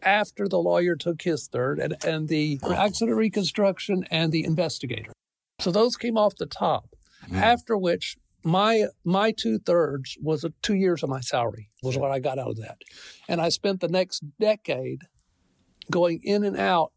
[0.03, 5.13] after the lawyer took his third and, and the accident reconstruction and the investigator.
[5.61, 6.97] So those came off the top.
[7.29, 7.41] Mm.
[7.41, 12.11] After which my my two thirds was a two years of my salary was what
[12.11, 12.79] I got out of that.
[13.29, 15.03] And I spent the next decade
[15.91, 16.93] going in and out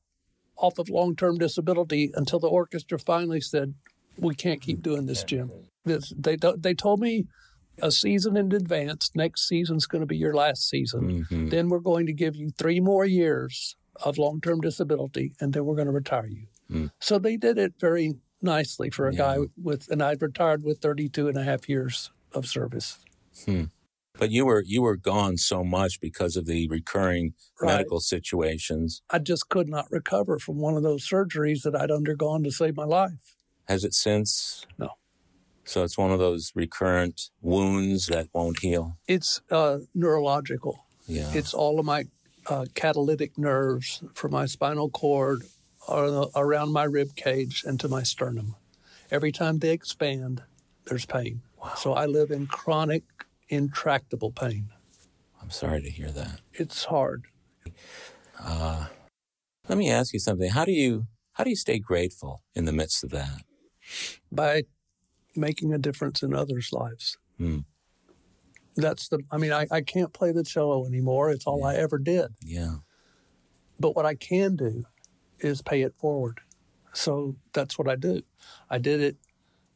[0.58, 3.74] off of long term disability until the orchestra finally said,
[4.18, 5.52] We can't keep doing this, Jim.
[5.86, 7.26] This, they, they told me
[7.82, 9.12] a season in advance.
[9.16, 11.26] Next season's going to be your last season.
[11.30, 11.50] Mhm.
[11.52, 15.66] Then we're going to give you three more years of long term disability, and then
[15.66, 16.48] we're going to retire you.
[16.72, 16.92] Mm.
[17.00, 19.18] So they did it very nicely for a Yeah.
[19.18, 22.98] guy with, and I retired with 32 and a half years of service.
[24.18, 27.74] But you were you were gone so much because of the recurring Right.
[27.78, 29.02] medical situations.
[29.10, 32.76] I just could not recover from one of those surgeries that I'd undergone to save
[32.76, 33.34] my life.
[33.68, 34.66] Has it since?
[34.78, 34.90] No.
[35.66, 38.98] So it's one of those recurrent wounds that won't heal.
[39.08, 40.86] It's uh, neurological.
[41.08, 41.32] Yeah.
[41.34, 42.06] It's all of my
[42.46, 45.44] uh, catalytic nerves from my spinal cord
[45.88, 48.56] ar- around my rib cage and to my sternum.
[49.12, 50.44] Every time they expand,
[50.86, 51.42] there's pain.
[51.62, 51.74] Wow.
[51.76, 53.04] So I live in chronic,
[53.50, 54.70] intractable pain.
[55.42, 56.42] I'm sorry to hear that.
[56.54, 57.26] It's hard.
[59.68, 60.52] Let me ask you something.
[60.52, 63.42] How do you how do you stay grateful in the midst of that?
[64.32, 64.64] by
[65.36, 67.18] making a difference in others' lives.
[67.38, 67.60] Hmm.
[68.76, 71.32] That's the, I mean, I, I can't play the cello anymore.
[71.32, 72.36] It's all I ever did.
[72.42, 72.78] Yeah.
[73.80, 74.84] But what I can do
[75.40, 76.42] is pay it forward.
[76.94, 78.22] So that's what I do.
[78.70, 79.18] I did it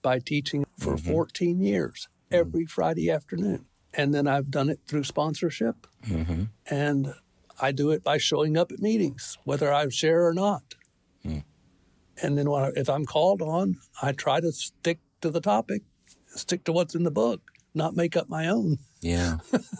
[0.01, 3.65] by teaching for 14 years every Friday afternoon.
[3.94, 5.88] And then I've done it through sponsorship.
[6.06, 7.13] hmm And
[7.62, 10.76] I do it by showing up at meetings, whether I share or not.
[12.22, 15.84] And then when I, if I'm called on, I try to stick to the topic,
[16.28, 17.41] stick to what's in the book,
[17.74, 18.78] not make up my own.
[19.02, 19.38] Yeah.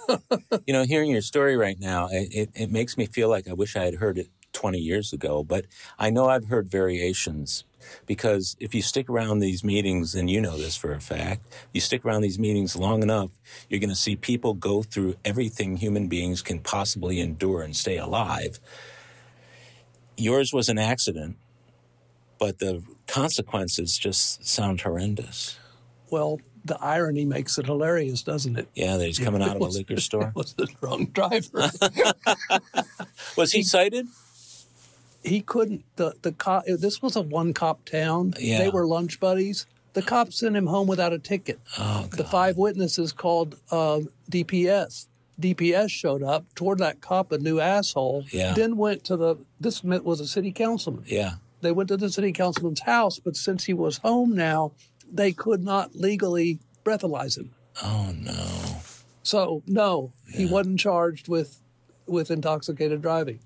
[0.66, 3.76] you know, hearing your story right now, it, it makes me feel like I wish
[3.76, 5.66] I had heard it 20 years ago, but
[6.00, 7.64] I know I've heard variations
[8.06, 11.82] because if you stick around these meetings, and you know this for a fact, you
[11.82, 13.32] stick around these meetings long enough,
[13.70, 17.98] you're going to see people go through everything human beings can possibly endure and stay
[17.98, 18.60] alive.
[20.17, 21.38] Yours was an accident,
[22.39, 25.60] but the consequences just sound horrendous.
[26.10, 28.67] Well, the irony makes it hilarious, doesn't it?
[28.76, 30.32] Yeah, that he's coming out of a liquor store.
[30.36, 31.72] Was the drunk driver.
[33.38, 34.08] Was he cited?
[35.23, 35.84] He couldn't.
[35.95, 36.65] The the cop.
[36.65, 38.34] This was a one cop town.
[38.39, 38.60] Yeah.
[38.60, 39.65] They were lunch buddies.
[39.93, 41.60] The cop sent him home without a ticket.
[41.77, 45.07] Oh, the five witnesses called uh, DPS.
[45.39, 48.25] DPS showed up, toward that cop a new asshole.
[48.31, 48.53] Yeah.
[48.53, 49.38] Then went to the.
[49.60, 51.03] This was a city councilman.
[51.07, 51.36] Yeah.
[51.62, 54.71] They went to the city councilman's house, but since he was home now,
[55.12, 57.51] they could not legally breathalyze him.
[57.84, 58.81] Oh no.
[59.23, 61.60] So no, he wasn't charged with
[62.07, 63.39] with intoxicated driving.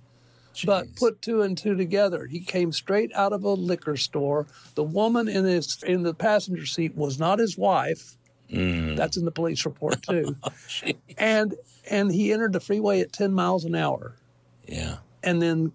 [0.63, 2.25] But put two and two together.
[2.27, 4.47] He came straight out of a liquor store.
[4.75, 8.17] The woman in his in the passenger seat was not his wife.
[8.51, 8.95] Mm.
[8.95, 10.35] That's in the police report too.
[11.17, 11.55] and
[11.89, 14.15] and he entered the freeway at 10 miles an hour
[14.67, 14.97] Yeah.
[15.23, 15.71] and then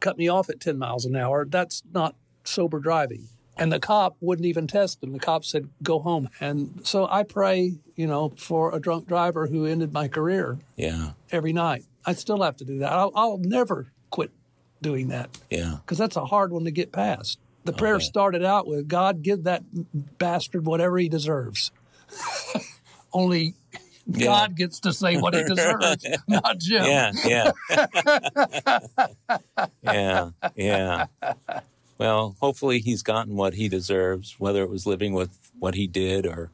[0.00, 1.44] cut me off at 10 miles an hour.
[1.44, 3.28] That's not sober driving.
[3.56, 5.12] And the cop wouldn't even test him.
[5.12, 6.28] The cop said, go home.
[6.40, 11.12] And so I pray, you know, for a drunk driver who ended my career Yeah.
[11.30, 11.84] every night.
[12.04, 12.92] I still have to do that.
[12.92, 14.30] I'll, I'll never quit
[14.80, 15.78] doing that Yeah.
[15.80, 17.36] because that's a hard one to get past.
[17.64, 18.04] The oh, prayer Okay.
[18.04, 19.64] started out with God, give that
[20.18, 21.72] bastard whatever he deserves.
[23.12, 23.54] Only
[24.06, 24.24] Yeah.
[24.26, 26.84] God gets to say what he deserves, not Jim.
[26.84, 27.10] Yeah.
[27.24, 27.50] Yeah.
[29.82, 30.30] yeah.
[30.54, 31.06] Yeah.
[31.98, 36.24] Well, hopefully he's gotten what he deserves, whether it was living with what he did
[36.24, 36.50] or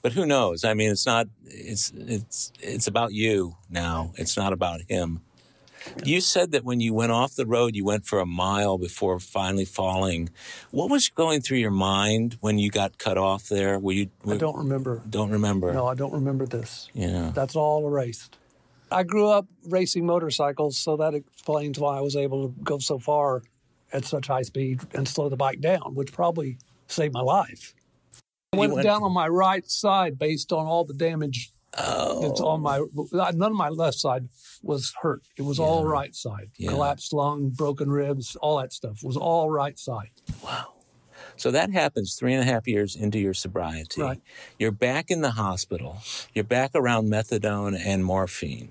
[0.00, 0.64] but who knows?
[0.64, 4.12] I mean, it's not it's it's it's about you now.
[4.16, 5.20] It's not about him.
[6.04, 9.18] You said that when you went off the road, you went for a mile before
[9.18, 10.30] finally falling.
[10.70, 13.78] What was going through your mind when you got cut off there?
[13.78, 15.02] Were you I don't remember.
[15.08, 15.72] don't remember?
[15.72, 16.88] No, I don't remember this.
[16.94, 17.30] Yeah.
[17.34, 18.36] That's all erased.
[18.90, 22.98] I grew up racing motorcycles, so that explains why I was able to go so
[22.98, 23.42] far
[23.92, 27.74] at such high speed and slow the bike down, which probably saved my life.
[28.52, 32.22] I went, went- down on my right side based on all the damage Oh.
[32.22, 32.82] that's on my.
[33.12, 34.28] None of my left side
[34.62, 35.22] was hurt.
[35.36, 36.50] It was all right side.
[36.56, 36.70] Yeah.
[36.70, 40.10] Collapsed lung, broken ribs, all that stuff was all right side.
[40.42, 40.72] Wow.
[41.36, 44.00] So that happens three and a half years into your sobriety.
[44.00, 44.20] Right.
[44.58, 45.98] You're back in the hospital.
[46.34, 48.70] You're back around methadone and morphine.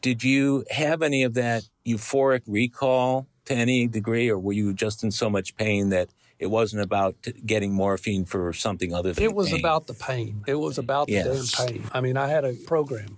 [0.00, 5.04] Did you have any of that euphoric recall to any degree, or were you just
[5.04, 6.08] in so much pain that
[6.42, 7.14] it wasn't about
[7.46, 9.60] getting morphine for something other than It was pain?
[9.60, 10.42] about the pain.
[10.48, 11.52] It was about the Yes.
[11.56, 11.84] damn pain.
[11.92, 13.16] I mean, I had a program.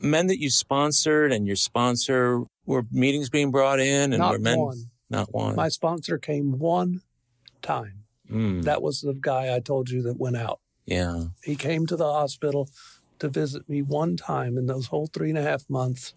[0.00, 4.38] men that you sponsored and your sponsor were meetings being brought in, and Not were
[4.38, 4.90] men one.
[5.10, 5.56] not one.
[5.56, 7.00] My sponsor came one
[7.62, 8.04] time.
[8.30, 10.60] Mm, That was the guy I told you that went out.
[10.86, 11.24] yeah.
[11.42, 12.68] He came to the hospital
[13.18, 16.14] to visit me one time in those whole three and a half months.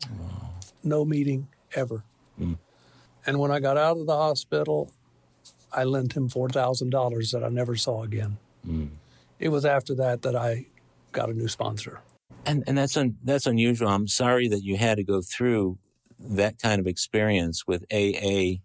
[0.83, 2.03] No meeting ever.
[2.39, 2.57] Mm.
[3.25, 4.91] And when I got out of the hospital,
[5.73, 8.37] I lent him $4,000 that I never saw again.
[8.67, 8.89] Mm.
[9.39, 10.67] it was after that that I
[11.11, 12.01] got a new sponsor.
[12.45, 13.89] And and that's un, that's unusual.
[13.89, 15.77] I'm sorry that you had to go through
[16.19, 18.61] that kind of experience with AA.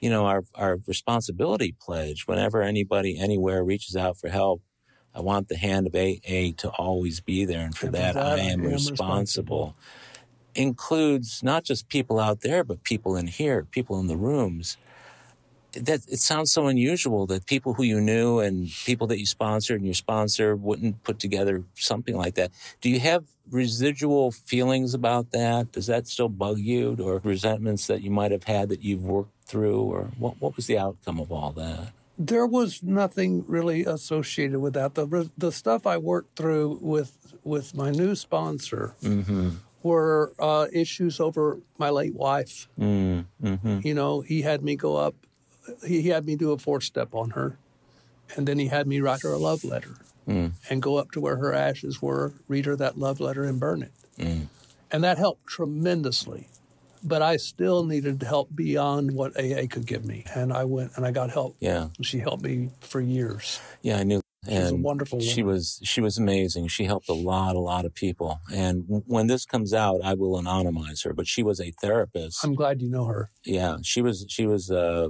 [0.00, 2.26] You know, our our responsibility pledge.
[2.26, 4.62] Whenever anybody anywhere reaches out for help,
[5.14, 8.14] I want the hand of AA to always be there, and for, And for that,
[8.14, 9.74] that, I I am, am responsible.
[10.54, 14.76] Includes not just people out there, but people in here, people in the rooms.
[15.72, 19.76] That it sounds so unusual that people who you knew and people that you sponsored
[19.76, 22.50] and your sponsor wouldn't put together something like that.
[22.80, 25.72] Do you have residual feelings about that?
[25.72, 29.32] Does that still bug you, or resentments that you might have had that you've worked
[29.44, 30.40] through, or what?
[30.40, 31.92] What was the outcome of all that?
[32.18, 34.94] There was nothing really associated with that.
[34.94, 39.50] The the stuff I worked through with with my new sponsor Mm-hmm.
[39.82, 42.68] were uh, issues over my late wife.
[42.78, 43.80] Mm, mm-hmm.
[43.84, 45.14] You know, he had me go up,
[45.86, 47.58] he he had me do a four step on her,
[48.36, 49.94] and then he had me write her a love letter
[50.28, 50.52] Mm.
[50.68, 53.82] and go up to where her ashes were, read her that love letter, and burn
[53.82, 53.92] it.
[54.18, 54.48] Mm.
[54.90, 56.48] And that helped tremendously.
[57.02, 60.24] But I still needed help beyond what AA could give me.
[60.34, 61.56] And I went and I got help.
[61.60, 63.60] Yeah, She helped me for years.
[63.82, 64.20] yeah, I knew.
[64.44, 66.68] She's a And wonderful she was she was amazing.
[66.68, 68.40] She helped a lot, a lot of people.
[68.54, 71.12] And when this comes out, I will anonymize her.
[71.12, 72.44] But she was a therapist.
[72.44, 73.30] I'm glad you know her.
[73.44, 75.08] yeah, she was she was uh,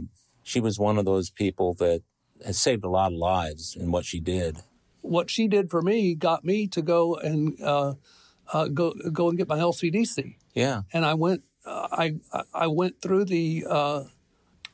[0.49, 2.03] she was one of those people that
[2.45, 4.59] has saved a lot of lives in what she did.
[5.03, 7.95] What she did for me got me to go and uh,
[8.53, 10.37] uh, go go and get my LCDC.
[10.55, 12.15] Yeah, and I went uh, I
[12.55, 14.05] I went through the uh,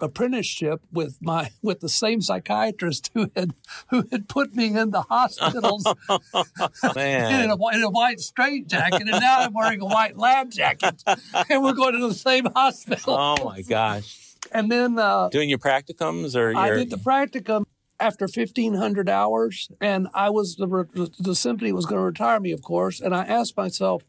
[0.01, 3.55] apprenticeship with my with the same psychiatrist who had
[3.89, 7.51] who had put me in the hospitals in, man.
[7.51, 11.03] a, in a white straitjacket, and now I'm wearing a white lab jacket,
[11.51, 13.17] and we're going to the same hospital.
[13.19, 14.24] oh my gosh,
[14.55, 17.65] And then uh, doing your practicums or your I did the practicum
[18.01, 22.53] after 1,500 hours, and I was the re- the symphony was going to retire me,
[22.53, 23.01] of course.
[23.01, 24.03] And I asked myself,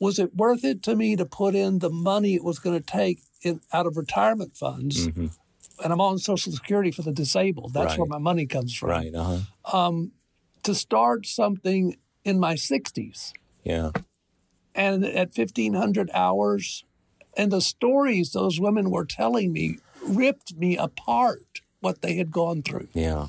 [0.00, 2.84] was it worth it to me to put in the money it was going to
[2.84, 5.06] take in, out of retirement funds?
[5.08, 5.30] Mhm.
[5.82, 7.72] And I'm on Social Security for the disabled.
[7.72, 8.90] That's where my money comes from.
[8.90, 9.14] right?
[9.14, 9.92] Uh huh.
[10.64, 13.32] To start something in my 60s,
[13.64, 13.90] Yeah.
[14.76, 16.84] and at 1,500 hours,
[17.36, 21.60] and the stories those women were telling me ripped me apart.
[21.80, 22.86] What they had gone through.
[22.92, 23.26] Yeah.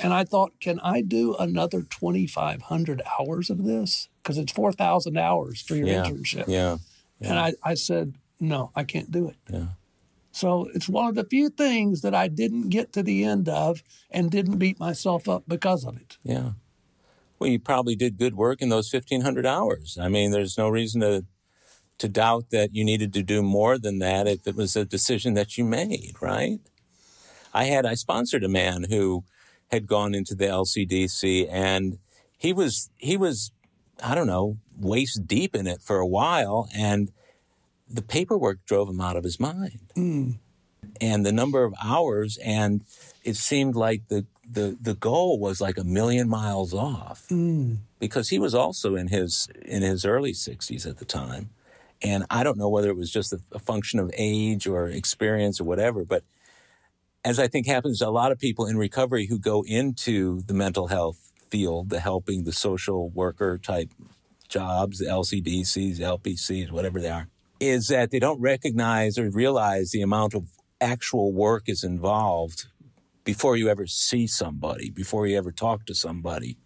[0.00, 4.08] And I thought, can I do another 2,500 hours of this?
[4.22, 6.04] Because it's 4,000 hours for your Yeah.
[6.04, 6.44] internship.
[6.46, 6.76] Yeah.
[7.20, 9.36] And I, I said, no, I can't do it.
[9.50, 9.66] Yeah.
[10.30, 13.82] So it's one of the few things that I didn't get to the end of
[14.08, 16.18] and didn't beat myself up because of it.
[16.22, 16.52] Yeah.
[17.40, 19.98] Well, you probably did good work in those 1500 hours.
[20.00, 21.24] I mean, there's no reason to
[21.98, 25.34] to doubt that you needed to do more than that if it was a decision
[25.34, 26.60] that you made, right?
[27.52, 29.24] I had I sponsored a man who
[29.70, 31.98] had gone into the LCDC and
[32.36, 33.52] he was he was
[34.02, 37.10] I don't know, waist deep in it for a while and
[37.90, 39.80] the paperwork drove him out of his mind.
[39.94, 40.30] Hmm.
[41.00, 42.84] And the number of hours and
[43.24, 47.74] it seemed like the the the goal was like a million miles off hmm.
[47.98, 51.50] because he was also in his in his early 60s at the time
[52.02, 55.60] and i don't know whether it was just a, a function of age or experience
[55.60, 56.22] or whatever but
[57.24, 60.54] as i think happens to a lot of people in recovery who go into the
[60.54, 63.90] mental health field the helping the social worker type
[64.48, 67.28] jobs the lcdcs lpcs whatever they are
[67.60, 70.46] is that they don't recognize or realize the amount of
[70.80, 72.66] actual work is involved
[73.24, 76.56] before you ever see somebody, before you ever talk to somebody.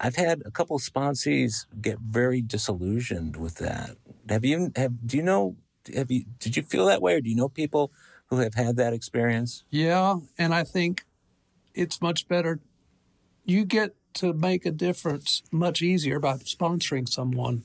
[0.00, 3.96] I've had a couple of sponsees get very disillusioned with that.
[4.28, 5.56] Have you have do you know
[5.94, 7.92] have you did you feel that way or do you know people
[8.26, 9.64] who have had that experience?
[9.70, 10.16] Yeah.
[10.38, 11.04] And I think
[11.74, 12.60] it's much better.
[13.44, 17.62] You get to make a difference much easier by sponsoring someone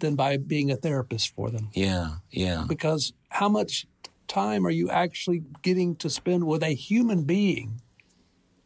[0.00, 1.68] than by being a therapist for them.
[1.74, 2.64] Yeah, yeah.
[2.66, 3.86] because how much
[4.26, 7.82] time are you actually getting to spend with a human being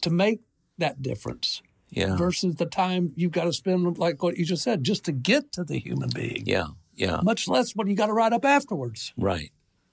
[0.03, 0.41] to make
[0.79, 1.63] that difference
[1.95, 2.17] Yeah.
[2.17, 5.53] versus the time you've got to spend like what you just said just to get
[5.53, 6.69] to the human being Yeah.
[6.95, 7.21] Yeah.
[7.23, 9.51] much less what you got to write up afterwards Right.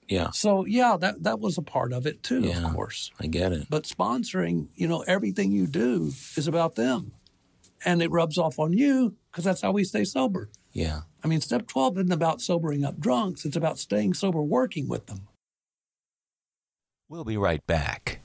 [0.08, 0.30] Yeah.
[0.32, 2.66] so yeah that that was a part of it too Yeah.
[2.66, 3.66] of course I get it.
[3.70, 7.12] but sponsoring you know everything you do is about them
[7.84, 11.00] and it rubs off on you because that's how we stay sober Yeah.
[11.24, 15.06] I mean, step 12 isn't about sobering up drunks, it's about staying sober working with
[15.06, 15.28] them.
[17.08, 18.21] We'll be right back.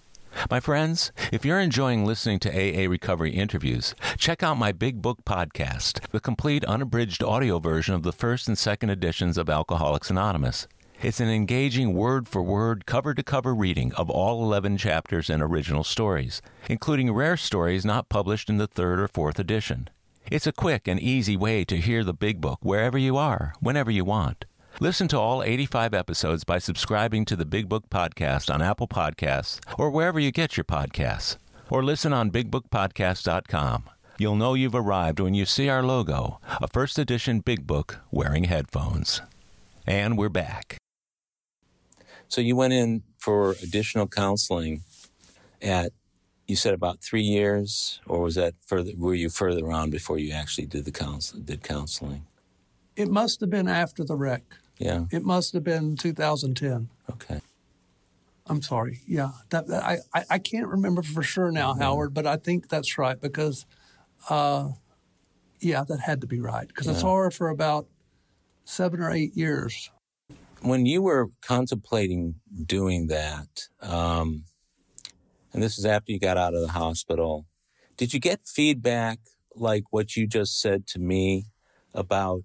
[0.52, 5.26] My friends, if you're enjoying listening to AA Recovery interviews, check out my Big Book
[5.26, 10.68] podcast, the complete unabridged audio version of the first and second editions of Alcoholics Anonymous.
[11.02, 15.42] It's an engaging word for word, cover to cover reading of all 11 chapters and
[15.42, 19.90] original stories, including rare stories not published in the third or fourth edition.
[20.30, 23.92] It's a quick and easy way to hear the big book wherever you are, whenever
[23.92, 24.46] you want.
[24.80, 29.60] Listen to all 85 episodes by subscribing to the Big Book Podcast on Apple Podcasts
[29.76, 31.38] or wherever you get your podcasts.
[31.72, 33.86] Or listen on BigBookPodcast.com.
[34.20, 38.44] You'll know you've arrived when you see our logo, a first edition Big Book wearing
[38.44, 39.24] headphones.
[39.88, 40.78] And we're back.
[42.28, 44.84] So you went in for additional counseling
[45.60, 45.92] at
[46.46, 48.92] you said about three years, or was that further?
[48.96, 52.28] Were you further on before you actually did the counsel did counseling?
[52.96, 54.44] It must have been after the wreck.
[54.80, 55.06] Yeah.
[55.12, 56.90] It must have been 2010.
[57.12, 57.40] Okay.
[58.50, 59.02] I'm sorry.
[59.08, 62.70] Yeah, that, that- I, I I can't remember for sure now, Howard, but I think
[62.70, 63.66] that's right because,
[64.30, 64.70] uh,
[65.60, 66.98] yeah, that had to be right because I Yeah.
[67.00, 67.88] saw her for about
[68.64, 69.90] seven or eight years.
[70.62, 74.46] When you were contemplating doing that, um,
[75.54, 77.46] and this is after you got out of the hospital,
[77.98, 79.20] did you get feedback
[79.56, 81.48] like what you just said to me
[81.94, 82.44] about,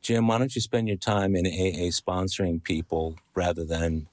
[0.00, 4.08] Jim, why don't you spend your time in AA sponsoring people rather than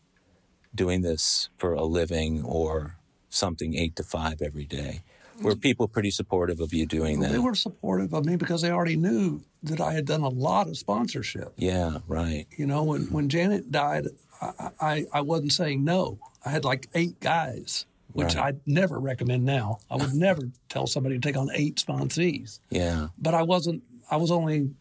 [0.76, 2.98] doing this for a living or
[3.30, 5.02] something eight to five every day?
[5.42, 5.62] Were mm.
[5.62, 7.32] people pretty supportive of you doing that?
[7.32, 10.68] They were supportive of me because they already knew that I had done a lot
[10.68, 11.54] of sponsorship.
[11.58, 12.48] yeah, right.
[12.58, 14.08] You know, when, when Janet died,
[14.42, 16.20] I, I, I wasn't saying no.
[16.46, 18.46] I had like eight guys, which Right.
[18.46, 19.80] I'd never recommend now.
[19.92, 22.60] I would never tell somebody to take on eight sponsees.
[22.70, 24.72] Yeah, But I wasn't, I was only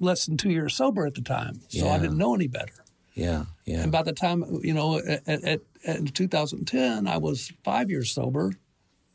[0.00, 1.60] less than two years sober at the time.
[1.68, 1.92] So Yeah.
[1.92, 2.72] I didn't know any better.
[3.14, 3.82] yeah, yeah.
[3.82, 8.10] And by the time, you know, at, at, at, in 2010, I was five years
[8.10, 8.52] sober,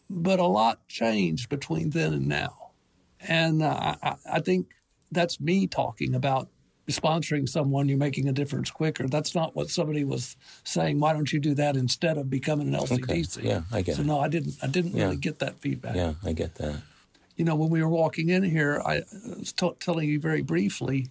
[0.10, 2.72] but a lot changed between then and now.
[3.28, 4.68] And uh, I, I think
[5.12, 6.50] that's me talking about
[6.88, 9.08] sponsoring someone, you're making a difference quicker.
[9.08, 11.00] That's not what somebody was saying.
[11.00, 13.42] Why don't you do that instead of becoming an LCDC?
[13.44, 14.06] Yeah, I get So it.
[14.06, 14.54] no, I didn't.
[14.62, 15.06] I didn't Yeah.
[15.06, 15.96] really get that feedback.
[15.96, 16.82] Yeah, I get that.
[17.36, 19.02] You know, when we were walking in here, I
[19.38, 21.08] was t- telling you very briefly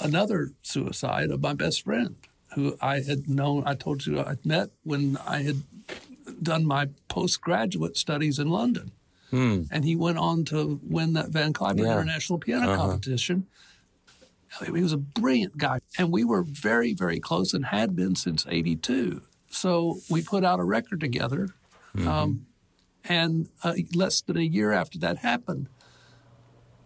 [0.00, 2.16] another suicide of my best friend
[2.54, 3.64] who I had known.
[3.66, 5.62] I told you I'd met when I had
[6.42, 8.92] done my postgraduate studies in London.
[9.30, 9.62] Hmm.
[9.70, 11.92] And he went on to win that Van Cliburn Yeah.
[11.92, 12.76] International Piano uh-huh.
[12.76, 13.46] Competition.
[14.64, 15.80] He was a brilliant guy.
[15.98, 19.20] And we were very, very close and had been since 82.
[19.50, 21.50] So we put out a record together.
[21.94, 22.08] Mm-hmm.
[22.08, 22.46] Um,
[23.08, 25.68] and uh, less than a year after that happened,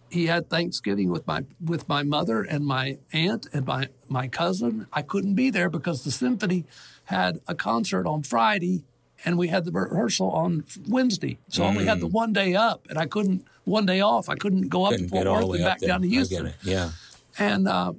[0.09, 4.87] he had Thanksgiving with my with my mother and my aunt and my my cousin.
[4.93, 6.65] I couldn't be there because the symphony
[7.05, 8.85] had a concert on Friday
[9.25, 11.39] and we had the rehearsal on Wednesday.
[11.49, 14.29] So I only had the one day up and I couldn't one day off.
[14.29, 14.97] I couldn't go up Mm.
[14.97, 16.53] Couldn't to Fort Worth and back down to Houston.
[16.63, 16.91] Yeah.
[17.39, 17.95] And uh,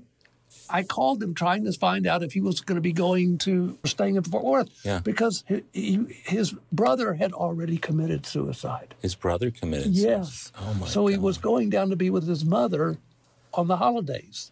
[0.73, 3.77] I called him trying to find out if he was going to be going to
[3.85, 4.99] staying in Fort Worth Yeah.
[5.03, 8.95] because he, he, his brother had already committed suicide.
[8.99, 10.51] His brother committed Yes.
[10.51, 10.59] suicide.
[10.59, 12.97] Oh my so he was going down to be with his mother
[13.53, 14.51] on the holidays.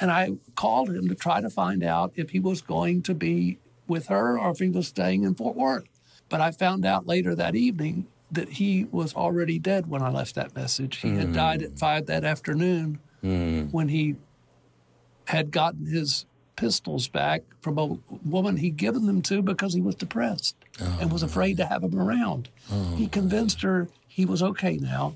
[0.00, 3.58] And I called him to try to find out if he was going to be
[3.86, 5.84] with her or if he was staying in Fort Worth.
[6.30, 10.36] But I found out later that evening that he was already dead when I left
[10.36, 10.98] that message.
[10.98, 11.66] He had died hmm.
[11.66, 13.64] at five that afternoon hmm.
[13.64, 14.16] when he
[15.30, 16.26] had gotten his
[16.56, 17.96] pistols back from a
[18.28, 20.56] woman he'd given them to because he was depressed
[21.00, 21.26] and was oh.
[21.26, 22.48] afraid to have them around.
[22.96, 23.08] He oh.
[23.10, 25.14] convinced her he was okay now.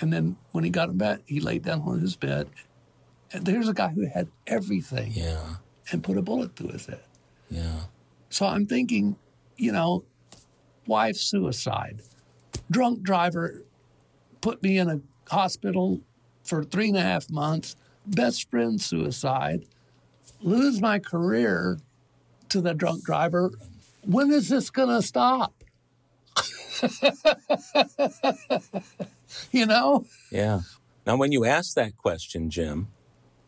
[0.00, 2.48] And then when he got him back, he laid down on his bed.
[3.32, 5.56] And there's a guy who had everything Yeah.
[5.92, 7.04] and put a bullet through his head.
[7.48, 7.82] Yeah.
[8.28, 9.14] So I'm thinking,
[9.56, 10.04] you know,
[10.86, 12.02] wife suicide,
[12.68, 13.62] drunk driver
[14.40, 15.00] put me in a
[15.32, 16.00] hospital
[16.42, 17.76] for three and a half months,
[18.06, 19.64] best friend suicide,
[20.40, 21.78] lose my career
[22.48, 23.52] to the drunk driver.
[24.02, 25.52] When is this going to stop?
[29.50, 30.04] you know?
[30.30, 30.60] Yeah.
[31.06, 32.88] Now, when you ask that question, Jim,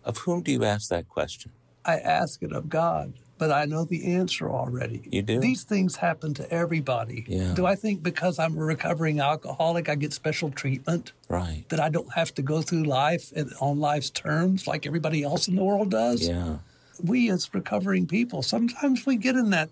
[0.04, 1.52] of whom do you ask that question?
[1.84, 5.08] I ask it of God, but I know the answer already.
[5.10, 5.40] You do?
[5.40, 7.24] These things happen to everybody.
[7.28, 7.54] Yeah.
[7.54, 11.12] Do I think because I'm a recovering alcoholic, I get special treatment?
[11.28, 11.64] Right.
[11.68, 15.56] That I don't have to go through life on life's terms like everybody else in
[15.56, 16.26] the world does?
[16.26, 16.58] Yeah.
[17.02, 19.70] We as recovering people, sometimes we get in that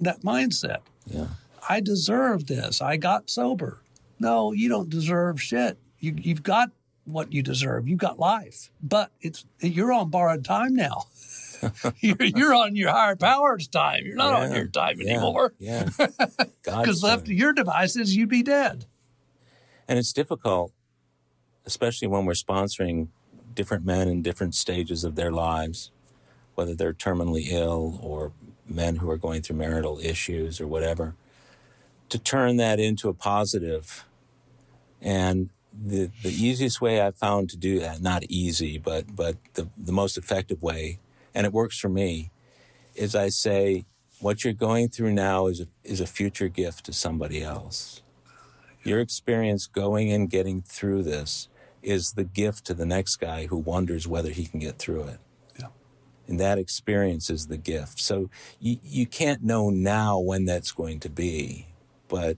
[0.00, 0.80] that mindset.
[1.06, 1.28] Yeah.
[1.68, 2.80] I deserve this.
[2.80, 3.82] I got sober.
[4.20, 5.78] No, you don't deserve shit.
[5.98, 6.70] You, you've got
[7.04, 7.88] what you deserve.
[7.88, 11.04] You got life, but it's you're on borrowed time now.
[12.00, 14.04] you're, you're on your higher powers time.
[14.04, 15.14] You're not on your time Yeah.
[15.14, 15.54] anymore.
[15.58, 15.88] Yeah.
[16.64, 18.84] Because left to your devices, you'd be dead.
[19.88, 20.72] And it's difficult,
[21.64, 23.08] especially when we're sponsoring
[23.54, 25.90] different men in different stages of their lives,
[26.56, 28.32] whether they're terminally ill or
[28.68, 31.14] men who are going through marital issues or whatever,
[32.10, 34.04] to turn that into a positive.
[35.00, 39.68] And the, the easiest way I've found to do that, not easy, but, but the,
[39.76, 40.98] the most effective way,
[41.34, 42.30] and it works for me,
[42.94, 43.84] is I say,
[44.20, 48.02] what you're going through now is a, is a future gift to somebody else.
[48.82, 51.48] Your experience going and getting through this
[51.82, 55.18] is the gift to the next guy who wonders whether he can get through it.
[55.58, 55.68] Yeah.
[56.26, 58.00] And that experience is the gift.
[58.00, 61.66] So you, you can't know now when that's going to be,
[62.08, 62.36] but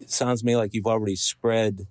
[0.00, 1.86] it sounds to me like you've already spread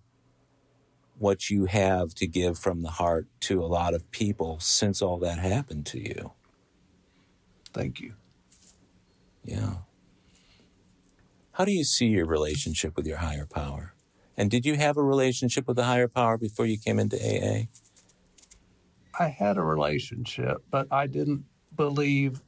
[1.19, 5.19] what you have to give from the heart to a lot of people since all
[5.19, 6.31] that happened to you.
[7.73, 8.13] Thank you.
[9.43, 9.73] Yeah.
[11.53, 13.93] How do you see your relationship with your higher power?
[14.37, 17.67] And did you have a relationship with the higher power before you came into AA?
[19.19, 21.43] I had a relationship, but I didn't
[21.75, 22.41] believe,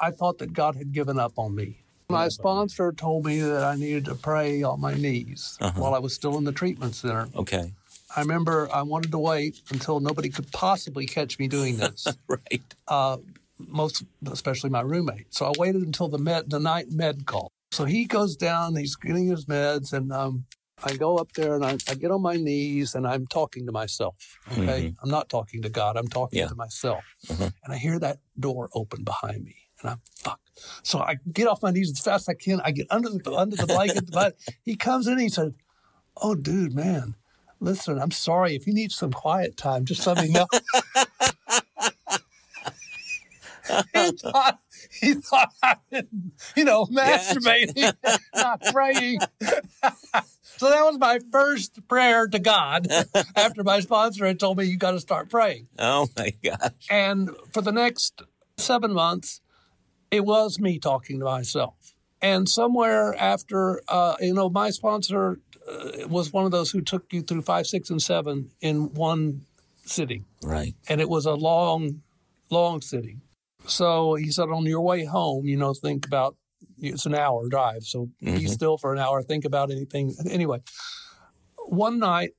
[0.00, 1.84] I thought that God had given up on me.
[2.10, 5.78] My sponsor told me that I needed to pray on my knees Uh-huh.
[5.78, 7.28] while I was still in the treatment center.
[7.36, 7.74] Okay.
[8.16, 12.06] I remember I wanted to wait until nobody could possibly catch me doing this.
[12.26, 12.62] Right.
[12.86, 13.18] uh,
[13.58, 15.34] most especially my roommate.
[15.34, 17.50] So I waited until the med the night med call.
[17.72, 20.46] So he goes down, he's getting his meds, and um,
[20.82, 23.72] I go up there and I, I get on my knees and I'm talking to
[23.72, 24.38] myself.
[24.52, 25.98] Okay, I'm not talking to God.
[25.98, 26.46] I'm talking Yeah.
[26.48, 27.52] to myself, Mhm.
[27.64, 30.40] and I hear that door open behind me, and I'm fuck.
[30.82, 32.60] So I get off my knees as fast as I can.
[32.62, 34.10] I get under the under the blanket.
[34.12, 35.14] but he comes in.
[35.14, 35.54] and He said,
[36.16, 37.14] "Oh, dude, man."
[37.60, 38.54] Listen, I'm sorry.
[38.54, 40.46] If you need some quiet time, just let me know.
[43.92, 44.60] he thought
[45.00, 45.52] he thought
[45.90, 47.94] been, you know, masturbating,
[48.34, 49.20] not praying.
[49.40, 52.86] so that was my first prayer to God
[53.36, 55.68] after my sponsor had told me you got to start praying.
[55.78, 56.86] Oh my gosh.
[56.90, 58.22] And for the next
[58.56, 59.40] seven months,
[60.10, 61.94] it was me talking to myself.
[62.20, 65.40] And somewhere after, uh, you know, my sponsor
[65.70, 69.42] uh, was one of those who took you through five, six, and seven in one
[69.84, 70.74] sitting Right.
[70.88, 72.02] and it was a long,
[72.50, 73.20] long sitting.
[73.66, 76.36] So he said, on your way home, you know, think about
[76.80, 78.48] it's an hour drive, so be Mhm.
[78.50, 80.14] still for an hour, think about anything.
[80.28, 80.60] Anyway,
[81.66, 82.32] one night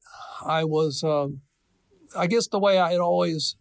[0.43, 1.41] I was, um,
[2.15, 3.55] I guess the way I had always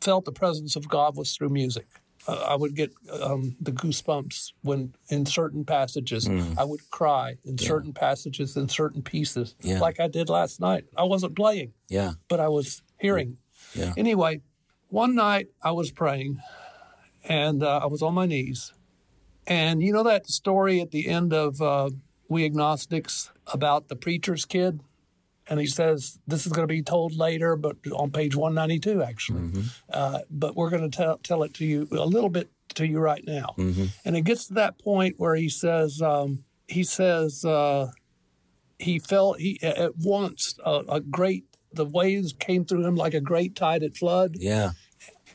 [0.00, 1.86] felt the presence of God was through music.
[2.28, 6.28] Uh, I would get um, the goosebumps when in certain passages.
[6.28, 6.58] Mm.
[6.58, 7.66] I would cry in Yeah.
[7.68, 9.80] certain passages in certain pieces, Yeah.
[9.80, 10.84] like I did last night.
[10.96, 12.12] I wasn't playing, Yeah.
[12.28, 13.38] but I was hearing.
[13.74, 13.94] Yeah.
[13.96, 14.42] Anyway,
[14.88, 16.38] one night I was praying
[17.24, 18.74] and uh, I was on my knees.
[19.46, 21.88] And you know that story at the end of uh,
[22.28, 24.80] We Agnostics about the preacher's kid?
[25.48, 29.40] And he says, This is going to be told later, but on page 192, actually.
[29.40, 29.62] Mm-hmm.
[29.92, 32.98] Uh, but we're going to tell, tell it to you a little bit to you
[32.98, 33.54] right now.
[33.56, 33.86] Mm-hmm.
[34.04, 37.90] And it gets to that point where he says, um, he says, uh,
[38.78, 43.20] he felt he at once a, a great, the waves came through him like a
[43.20, 44.36] great tide at flood.
[44.38, 44.72] Yeah.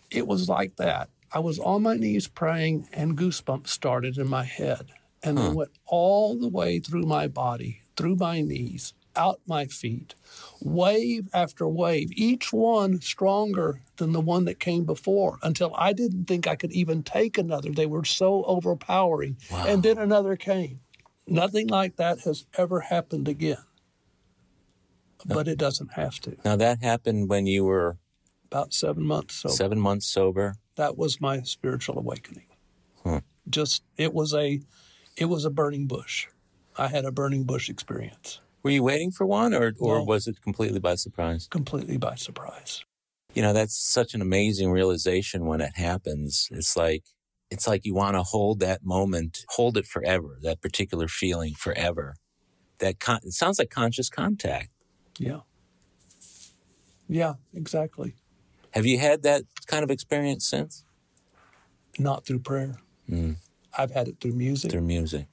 [0.09, 1.09] It was like that.
[1.31, 4.91] I was on my knees praying, and goosebumps started in my head,
[5.23, 5.51] and Huh.
[5.55, 10.15] went all the way through my body, through my knees, out my feet,
[10.61, 16.25] wave after wave, each one stronger than the one that came before, until I didn't
[16.25, 17.69] think I could even take another.
[17.71, 19.37] They were so overpowering.
[19.51, 19.65] Wow.
[19.67, 20.79] And then another came.
[21.27, 23.63] Nothing like that has ever happened again.
[25.25, 26.35] But it doesn't have to.
[26.43, 27.97] Now that happened when you were
[28.51, 29.35] About seven months.
[29.35, 30.55] So seven months sober.
[30.75, 32.47] that was my spiritual awakening.
[33.03, 33.19] Hmm.
[33.49, 34.59] Just it was a
[35.15, 36.27] it was a burning bush.
[36.77, 40.03] I had a burning bush experience Were you waiting for one, or or No.
[40.03, 41.47] was it completely by surprise?
[41.49, 42.83] completely by surprise.
[43.33, 46.47] You know, that's such an amazing realization when it happens.
[46.51, 47.03] It's like
[47.51, 50.37] it's like you want to hold that moment, hold it forever.
[50.41, 52.15] That particular feeling forever.
[52.79, 54.69] That con- it sounds like conscious contact.
[55.19, 55.41] Yeah.
[57.07, 58.15] Yeah, exactly.
[58.71, 60.83] Have you had that kind of experience since?
[61.99, 62.77] Not through prayer.
[63.09, 63.35] Mm,
[63.77, 64.71] I've had it through music.
[64.71, 65.27] through music.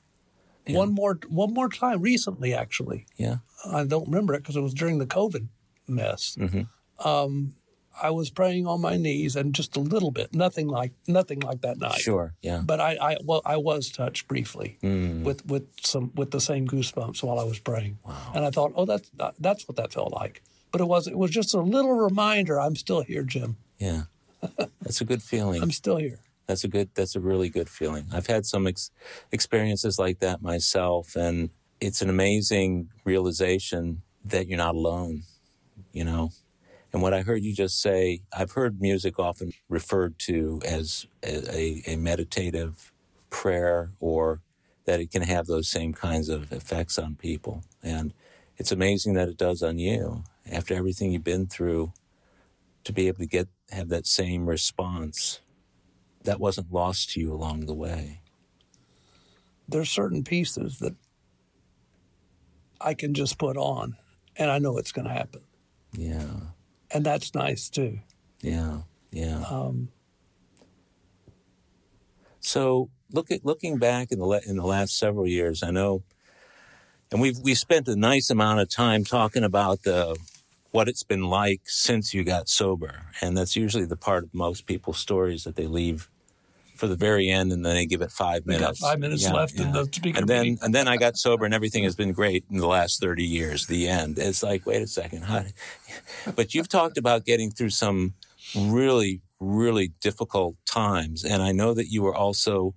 [0.72, 0.78] Yeah.
[0.78, 3.06] One more one more time recently actually.
[3.16, 3.36] Yeah.
[3.64, 5.48] I don't remember it because it was during the COVID
[5.88, 6.36] mess.
[6.38, 6.62] hmm
[7.04, 7.54] Um,
[8.02, 11.60] I was praying on my knees and just a little bit, nothing like nothing like
[11.62, 12.00] that night.
[12.00, 12.32] Sure.
[12.40, 12.62] Yeah.
[12.64, 14.78] But I, I well, I was touched briefly.
[14.82, 15.22] Mm.
[15.24, 18.32] with with some with the same goosebumps while I was praying, Wow.
[18.34, 20.40] and I thought, oh, that's that's what that felt like.
[20.72, 22.58] But it was it was just a little reminder.
[22.60, 23.56] I'm still here, Jim.
[23.78, 24.02] Yeah.
[24.82, 25.60] That's a good feeling.
[25.62, 26.20] I'm still here.
[26.50, 26.90] That's a good.
[26.96, 28.06] That's a really good feeling.
[28.12, 28.90] I've had some ex-
[29.30, 35.22] experiences like that myself, and it's an amazing realization that you're not alone.
[35.92, 36.32] You know,
[36.92, 41.82] And what I heard you just say, I've heard music often referred to as a,
[41.86, 42.92] a, meditative
[43.30, 44.40] prayer or
[44.86, 47.62] that it can have those same kinds of effects on people.
[47.80, 48.12] And
[48.56, 51.92] it's amazing that it does on you after everything you've been through
[52.82, 55.38] to be able to get have that same response
[56.24, 58.20] that wasn't lost to you along the way.
[59.68, 60.94] There's certain pieces that
[62.80, 63.96] I can just put on
[64.36, 65.42] and I know it's going to happen.
[65.92, 66.30] Yeah.
[66.90, 68.00] And that's nice too.
[68.40, 68.80] Yeah.
[69.12, 69.44] Yeah.
[69.48, 69.88] Um,
[72.40, 76.02] so look at looking back in the in the last several years, I know,
[77.12, 80.16] and we've we spent a nice amount of time talking about the
[80.70, 84.66] what it's been like since you got sober, and that's usually the part of most
[84.66, 86.08] people's stories that they leave
[86.80, 88.80] for the very end, and then they give it five minutes.
[88.80, 89.66] five minutes yeah, left yeah.
[89.66, 90.18] in the speaker.
[90.18, 90.58] And then, meeting.
[90.62, 93.66] and then I got sober, and everything has been great in the last thirty years.
[93.66, 94.18] The end.
[94.18, 95.44] It's like, wait a second, how?
[96.34, 98.14] But you've talked about getting through some
[98.56, 102.74] really, really difficult times, and I know that you were also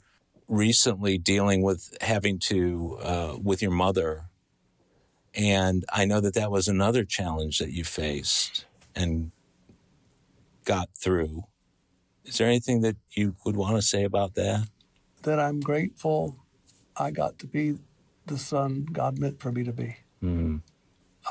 [0.47, 4.25] recently dealing with having to uh, with your mother,
[5.35, 8.65] and I know that that was another challenge that you faced
[8.95, 9.31] and
[10.65, 11.43] got through.
[12.25, 14.67] Is there anything that you would want to say about that?
[15.23, 16.37] That I'm grateful
[16.95, 17.77] I got to be
[18.25, 19.97] the son God meant for me to be.
[20.23, 20.57] Mm-hmm.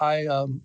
[0.01, 0.63] I um,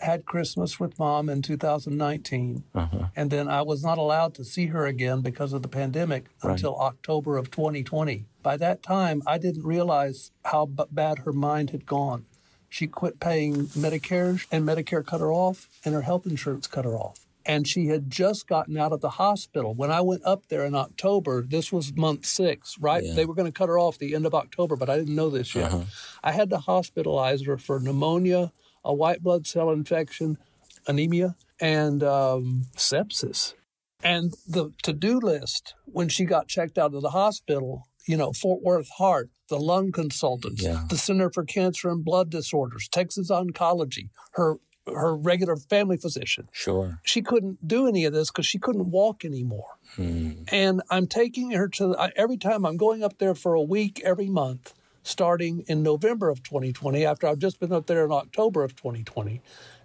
[0.00, 3.06] had Christmas with mom in 2019, uh-huh.
[3.16, 6.52] and then I was not allowed to see her again because of the pandemic right.
[6.52, 8.24] until October of 2020.
[8.42, 12.26] By that time, I didn't realize how b- bad her mind had gone.
[12.70, 16.94] She quit paying Medicare, and Medicare cut her off, and her health insurance cut her
[16.94, 17.26] off.
[17.44, 19.74] And she had just gotten out of the hospital.
[19.74, 23.02] When I went up there in October, this was month six, right?
[23.02, 23.14] Yeah.
[23.14, 25.30] They were going to cut her off the end of October, but I didn't know
[25.30, 25.72] this yet.
[25.72, 25.84] Uh-huh.
[26.22, 28.52] I had to hospitalize her for pneumonia,
[28.84, 30.38] a white blood cell infection,
[30.86, 33.54] anemia, and um, sepsis.
[34.02, 38.32] And the to do list when she got checked out of the hospital, you know,
[38.32, 40.84] Fort Worth Heart, the lung consultants, yeah.
[40.88, 46.48] the Center for Cancer and Blood Disorders, Texas Oncology, her her regular family physician.
[46.52, 47.00] Sure.
[47.04, 49.76] She couldn't do any of this because she couldn't walk anymore.
[49.94, 50.42] Hmm.
[50.50, 54.28] And I'm taking her to every time I'm going up there for a week every
[54.28, 58.76] month starting in November of 2020, after I've just been up there in October of
[58.76, 59.40] 2020,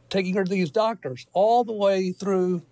[0.10, 2.64] taking her to these doctors all the way through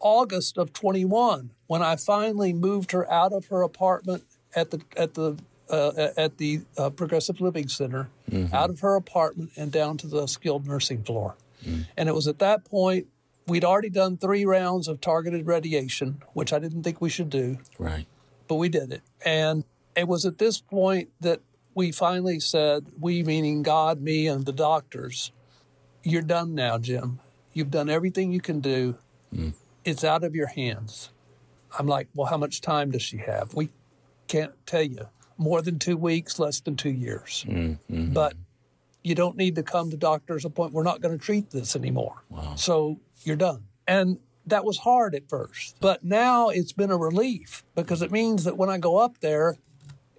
[0.00, 4.24] August of 21, when I finally moved her out of her apartment
[4.54, 5.38] at the at the
[5.68, 8.54] uh, at the uh, Progressive Living Center, mm-hmm.
[8.54, 11.36] out of her apartment and down to the skilled nursing floor.
[11.64, 11.86] Mm.
[11.96, 13.06] And it was at that point
[13.46, 17.58] we'd already done three rounds of targeted radiation, which I didn't think we should do.
[17.78, 18.06] Right.
[18.48, 19.02] But we did it.
[19.24, 19.64] And
[19.96, 21.40] it was at this point that
[21.74, 25.32] we finally said, we meaning God, me, and the doctors,
[26.02, 27.20] you're done now, Jim.
[27.52, 28.96] You've done everything you can do.
[29.34, 29.54] Mm.
[29.84, 31.10] It's out of your hands.
[31.78, 33.54] I'm like, well, how much time does she have?
[33.54, 33.70] We
[34.30, 35.08] can't tell you.
[35.36, 37.44] More than two weeks, less than two years.
[37.48, 38.12] Mm, mm-hmm.
[38.12, 38.34] But
[39.02, 40.74] you don't need to come to doctor's appointment.
[40.74, 42.22] We're not going to treat this anymore.
[42.28, 42.54] Wow.
[42.56, 43.64] So you're done.
[43.88, 45.76] And that was hard at first.
[45.80, 49.56] But now it's been a relief because it means that when I go up there,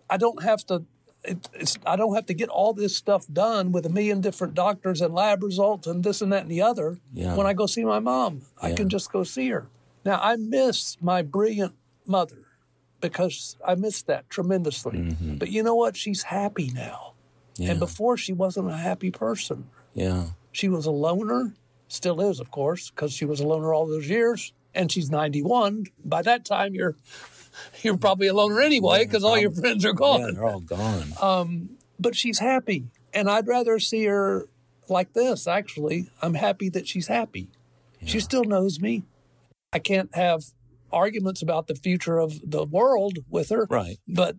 [0.10, 0.84] I don't have to
[1.24, 5.02] it, I don't have to get all this stuff done with a million different doctors
[5.02, 6.98] and lab results and this and that and the other.
[7.14, 7.36] Yeah.
[7.36, 8.70] When I go see my mom, yeah.
[8.70, 9.68] I can just go see her.
[10.04, 11.76] Now, I miss my brilliant
[12.08, 12.41] mother
[13.02, 14.98] because I missed that tremendously.
[14.98, 15.36] Mm-hmm.
[15.36, 15.98] But you know what?
[15.98, 17.14] She's happy now.
[17.58, 17.72] Yeah.
[17.72, 19.70] And before, she wasn't a happy person.
[19.94, 20.28] Yeah.
[20.52, 21.54] She was a loner,
[21.88, 24.54] still is, of course, because she was a loner all those years.
[24.74, 25.88] And she's 91.
[26.06, 26.96] By that time, you're
[27.82, 30.22] you're probably a loner anyway because yeah, all your friends are gone.
[30.22, 31.14] Yeah, they're all gone.
[31.22, 34.48] Um, but she's happy, and I'd rather see her
[34.88, 35.48] like this.
[35.48, 37.50] Actually, I'm happy that she's happy.
[38.00, 38.08] Yeah.
[38.08, 39.04] She still knows me.
[39.74, 40.46] I can't have
[40.92, 43.98] arguments about the future of the world with her, right?
[44.08, 44.38] But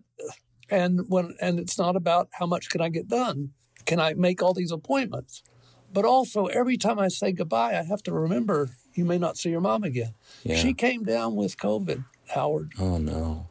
[0.69, 3.51] and when and it's not about how much can I get done.
[3.85, 5.43] Can I make all these appointments?
[5.91, 9.49] But also, every time I say goodbye, I have to remember you may not see
[9.49, 10.13] your mom again.
[10.43, 10.55] Yeah.
[10.55, 12.03] She came down with COVID.
[12.29, 12.73] Howard.
[12.79, 13.49] Oh, no.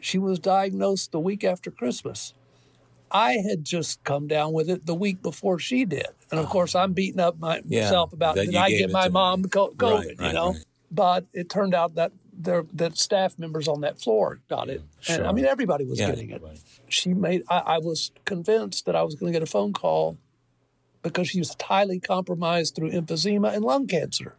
[0.00, 2.34] She was diagnosed the week after Christmas.
[3.10, 6.08] I had just come down with it the week before she did.
[6.30, 6.48] And of oh.
[6.48, 10.26] course, I'm beating up myself yeah, about did I get my mom COVID, right, right,
[10.26, 10.52] you know?
[10.52, 10.64] Right.
[10.90, 14.82] But it turned out that there that staff members on that floor got it.
[15.00, 15.16] Sure.
[15.16, 16.42] And I mean, everybody was yeah, getting it.
[16.88, 20.18] She made, I, I was convinced that I was going to get a phone call
[21.02, 24.36] because she was highly compromised through emphysema and lung cancer.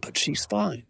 [0.00, 0.84] But she's fine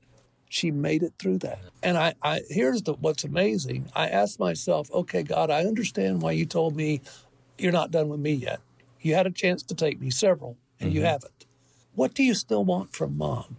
[0.50, 1.60] she made it through that.
[1.82, 3.88] And I, I here's the what's amazing.
[3.94, 7.00] I asked myself, okay, God, I understand why you told me
[7.56, 8.60] you're not done with me yet.
[9.00, 10.98] You had a chance to take me several, and mm-hmm.
[10.98, 11.46] you haven't.
[11.94, 13.56] What do you still want from mom?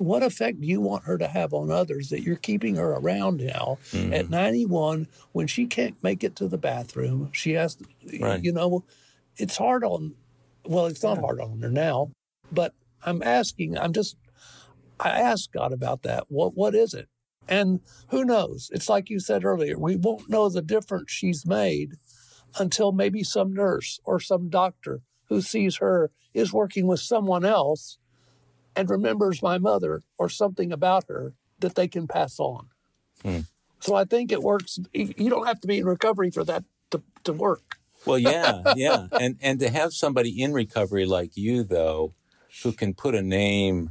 [0.00, 3.38] What effect do you want her to have on others that you're keeping her around
[3.40, 4.12] now Mm-hmm.
[4.14, 7.28] at 91 when she can't make it to the bathroom?
[7.32, 7.84] She has, to,
[8.18, 8.42] Right.
[8.42, 8.84] you know,
[9.36, 10.14] it's hard on,
[10.64, 12.10] well, it's not hard on her now,
[12.50, 12.74] but
[13.04, 14.16] I'm asking, I'm just,
[14.98, 16.24] I asked God about that.
[16.28, 17.08] What What is it?
[17.48, 17.80] And
[18.10, 18.70] who knows?
[18.72, 21.92] It's like you said earlier, we won't know the difference she's made
[22.58, 27.98] until maybe some nurse or some doctor who sees her is working with someone else
[28.80, 32.68] and remembers my mother or something about her that they can pass on.
[33.22, 33.40] Hmm.
[33.78, 34.78] So I think it works.
[34.92, 37.76] You don't have to be in recovery for that to, to work.
[38.06, 42.14] Well, yeah, yeah, and and to have somebody in recovery like you, though,
[42.62, 43.90] who can put a name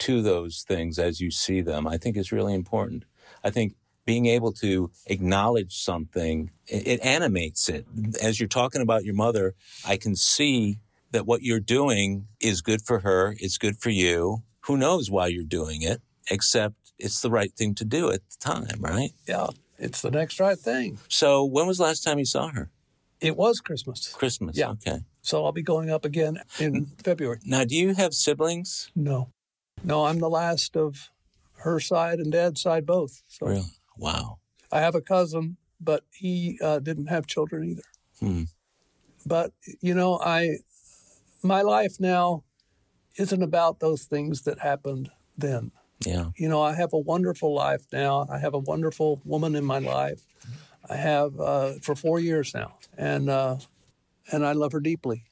[0.00, 3.04] to those things as you see them, I think is really important.
[3.42, 3.74] I think
[4.04, 7.86] being able to acknowledge something, it, it animates it.
[8.22, 9.54] As you're talking about your mother,
[9.86, 10.78] I can see
[11.10, 13.34] that what you're doing is good for her.
[13.38, 14.42] It's good for you.
[14.62, 16.02] Who knows why you're doing it?
[16.30, 19.10] Except it's the right thing to do at the time, right?
[19.26, 19.48] Yeah,
[19.78, 20.98] it's the next right thing.
[21.08, 22.70] So, when was the last time you saw her?
[23.20, 24.08] It was Christmas.
[24.08, 24.56] Christmas.
[24.56, 24.70] Yeah.
[24.70, 25.00] Okay.
[25.22, 27.40] So I'll be going up again in February.
[27.44, 28.90] Now, do you have siblings?
[28.94, 29.30] No.
[29.84, 31.10] No, I'm the last of
[31.58, 33.22] her side and dad's side both.
[33.28, 33.64] So Really?
[33.96, 34.38] Wow.
[34.70, 37.82] I have a cousin, but he uh, didn't have children either.
[38.20, 38.44] Hmm.
[39.26, 40.58] But you know, I
[41.42, 42.44] my life now
[43.16, 45.72] isn't about those things that happened then.
[46.04, 46.30] Yeah.
[46.36, 48.26] You know, I have a wonderful life now.
[48.30, 50.22] I have a wonderful woman in my life.
[50.88, 53.56] I have uh, for four years now, and uh,
[54.32, 55.24] and I love her deeply.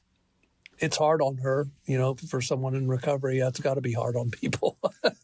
[0.79, 3.39] It's hard on her, you know, for someone in recovery.
[3.39, 4.77] That's got to be hard on people.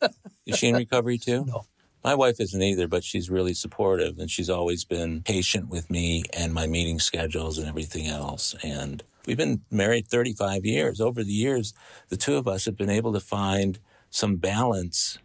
[0.46, 1.46] Is she in recovery too?
[1.46, 1.66] No.
[2.04, 6.24] My wife isn't either, but she's really supportive and she's always been patient with me
[6.34, 8.56] and my meeting schedules and everything else.
[8.62, 11.00] And we've been married 35 years.
[11.00, 11.74] Over the years,
[12.10, 15.18] the two of us have been able to find some balance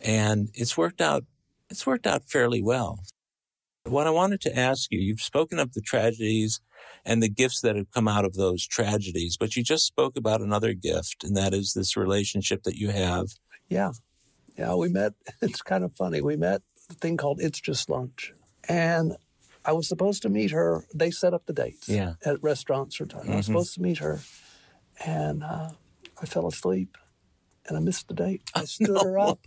[0.00, 1.24] and it's worked out
[1.68, 3.00] it's worked out fairly well.
[3.84, 6.60] What I wanted to ask you, you've spoken of the tragedies
[7.04, 10.40] and the gifts that have come out of those tragedies, but you just spoke about
[10.40, 13.26] another gift, and that is this relationship that you have
[13.68, 13.92] Yeah.
[14.56, 15.12] Yeah, we met.
[15.42, 16.20] It's kind of funny.
[16.20, 18.32] We met a thing called It's Just Lunch.
[18.68, 19.16] And
[19.66, 20.84] I was supposed to meet her.
[20.94, 22.14] They set up the dates Yeah.
[22.24, 23.28] at restaurants or time.
[23.30, 23.48] I was Mhm.
[23.48, 24.20] supposed to meet her.
[25.04, 25.70] And uh,
[26.22, 26.96] I fell asleep
[27.66, 28.42] and I missed the date.
[28.54, 29.40] I stood her up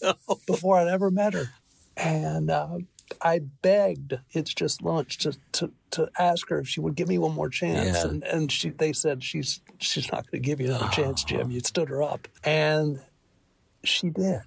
[0.46, 1.50] before I'd ever met her.
[1.96, 2.78] And uh,
[3.22, 7.18] I begged It's Just Lunch to, to, to ask her if she would give me
[7.18, 7.96] one more chance.
[7.98, 8.08] Yeah.
[8.08, 11.50] And, and she, they said, she's, she's not going to give you another chance, Jim.
[11.50, 12.28] You stood her up.
[12.44, 13.00] And
[13.84, 14.42] she did.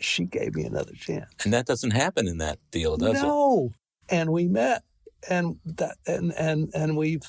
[0.00, 1.30] She gave me another chance.
[1.44, 3.22] And that doesn't happen in that deal, does it?
[3.22, 3.72] no.
[4.08, 4.82] And we met
[5.28, 7.22] and that and and and we've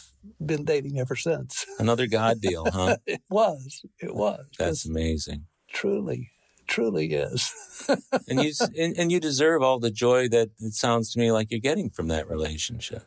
[0.45, 1.65] been dating ever since.
[1.79, 2.97] Another God deal, huh?
[3.05, 3.83] It was.
[3.99, 4.45] It was.
[4.59, 5.45] That's It amazing.
[5.71, 6.31] truly
[6.67, 7.51] truly is.
[8.27, 11.51] And you and, and you deserve all the joy that it sounds to me like
[11.51, 13.03] you're getting from that relationship.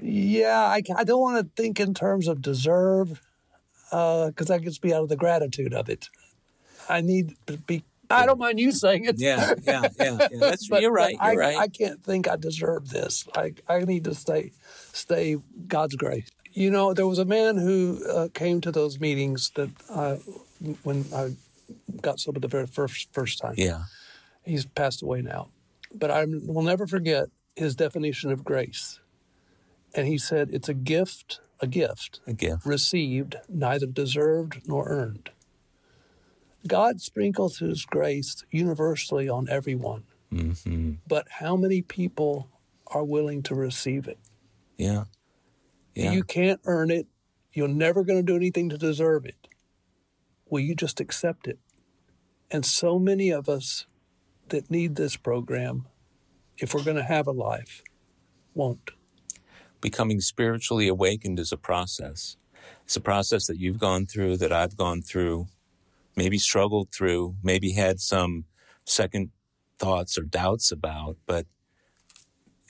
[0.00, 3.20] Yeah, I, I don't want to think in terms of deserve
[3.90, 6.08] uh, because that gets me out of the gratitude of it.
[6.88, 7.82] I need to be.
[8.12, 9.16] I don't mind you saying it.
[9.18, 10.18] Yeah, yeah, yeah.
[10.20, 10.28] yeah.
[10.40, 11.12] That's But- you're right.
[11.14, 11.56] You're I, right.
[11.56, 13.26] I can't think I deserve this.
[13.34, 14.52] I, I need to stay,
[14.92, 15.36] stay
[15.68, 16.28] God's grace.
[16.52, 20.18] You know, there was a man who uh, came to those meetings that I,
[20.82, 21.34] when I
[22.02, 23.54] got sober the very first first time.
[23.56, 23.84] yeah.
[24.44, 25.48] He's passed away now,
[25.94, 28.98] but I will never forget his definition of grace.
[29.94, 32.66] And he said, "It's a gift, a gift A gift.
[32.66, 35.30] received, neither deserved nor earned."
[36.66, 42.48] God sprinkles His grace universally on everyone hmm but how many people
[42.86, 44.18] are willing to receive it?
[44.76, 45.04] Yeah.
[45.94, 46.12] Yeah.
[46.12, 47.06] You can't earn it.
[47.52, 49.48] You're never going to do anything to deserve it.
[50.48, 51.58] Will you just accept it?
[52.50, 53.86] And so many of us
[54.48, 55.86] that need this program,
[56.58, 57.82] if we're going to have a life,
[58.54, 58.90] won't.
[59.80, 62.36] Becoming spiritually awakened is a process.
[62.84, 65.48] It's a process that you've gone through, that I've gone through,
[66.16, 68.44] maybe struggled through, maybe had some
[68.84, 69.30] second
[69.78, 71.46] thoughts or doubts about, but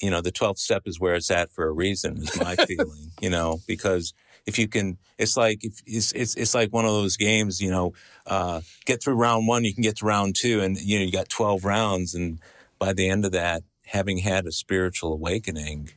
[0.00, 3.12] you know, the 12th step is where it's at for a reason, is my feeling,
[3.20, 4.12] you know, because
[4.46, 7.70] if you can, it's like, if it's, it's, it's like one of those games, you
[7.70, 7.92] know,
[8.26, 11.12] uh, get through round one, you can get to round two and, you know, you
[11.12, 12.14] got 12 rounds.
[12.14, 12.40] And
[12.80, 15.90] by the end of that, having had a spiritual awakening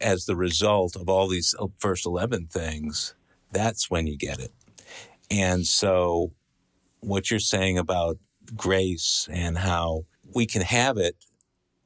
[0.00, 3.14] as the result of all these first 11 things,
[3.52, 4.52] that's when you get it.
[5.30, 6.32] And so
[7.00, 8.18] what you're saying about
[8.56, 11.16] grace and how we can have it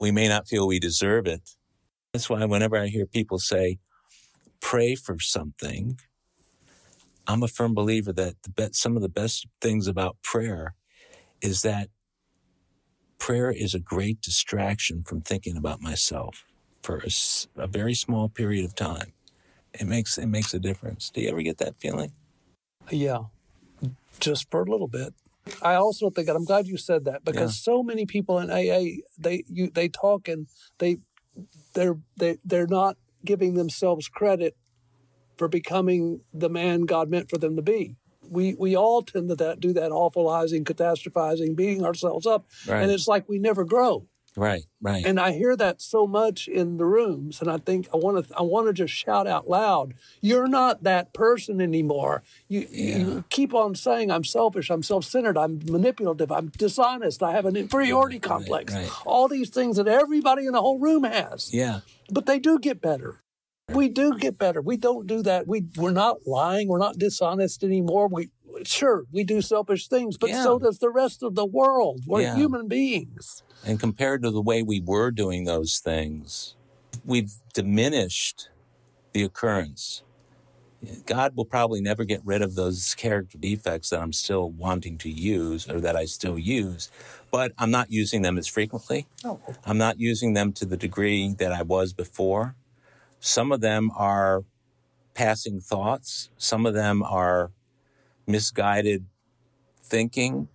[0.01, 1.57] we may not feel we deserve it.
[2.13, 3.79] That's why whenever I hear people say,
[4.61, 5.99] pray for something,
[7.27, 10.75] I'm a firm believer that be- some of the best things about prayer
[11.41, 11.89] is that
[13.19, 16.45] prayer is a great distraction from thinking about myself
[16.83, 17.11] for a,
[17.63, 19.13] a, very small period of time.
[19.73, 21.09] It makes it makes a difference.
[21.09, 22.13] Do you ever get that feeling?
[22.91, 23.25] Yeah,
[24.21, 25.15] just for a little bit.
[25.63, 27.73] I also think, and I'm glad you said that because yeah.
[27.73, 30.47] so many people in AA they you they talk and
[30.79, 30.99] they
[31.75, 34.57] they're they they're not giving themselves credit
[35.37, 37.97] for becoming the man God meant for them to be.
[38.27, 42.83] We we all tend to that, do that awfulizing, catastrophizing, beating ourselves up, right.
[42.83, 44.07] and it's like we never grow.
[44.37, 45.05] Right, right.
[45.07, 48.37] And I hear that so much in the rooms, and I think I want to
[48.37, 52.25] I want to just shout out loud: You're not that person anymore.
[52.49, 52.99] You, yeah.
[52.99, 57.55] you keep on saying I'm selfish, I'm self-centered, I'm manipulative, I'm dishonest, I have an
[57.55, 58.75] inferiority right, complex.
[58.75, 59.07] Right, right.
[59.07, 61.55] All these things that everybody in the whole room has.
[61.55, 61.81] Yeah.
[62.11, 63.21] But they do get better.
[63.73, 64.61] We do get better.
[64.61, 65.47] We don't do that.
[65.47, 66.69] We we're not lying.
[66.69, 68.09] We're not dishonest anymore.
[68.09, 68.31] We
[68.67, 70.43] sure we do selfish things, but yeah.
[70.43, 72.03] so does the rest of the world.
[72.07, 72.37] We're yeah.
[72.37, 73.43] human beings.
[73.65, 76.57] And compared to the way we were doing those things,
[77.05, 78.49] we've diminished
[79.13, 80.03] the occurrence.
[81.07, 85.11] God will probably never get rid of those character defects that I'm still wanting to
[85.11, 86.91] use or that I still use,
[87.31, 89.07] but I'm not using them as frequently.
[89.25, 89.41] Oh.
[89.65, 92.55] I'm not using them to the degree that I was before.
[93.19, 94.45] Some of them are
[95.15, 97.53] passing thoughts, some of them are
[98.27, 99.07] misguided
[99.83, 100.49] thinking,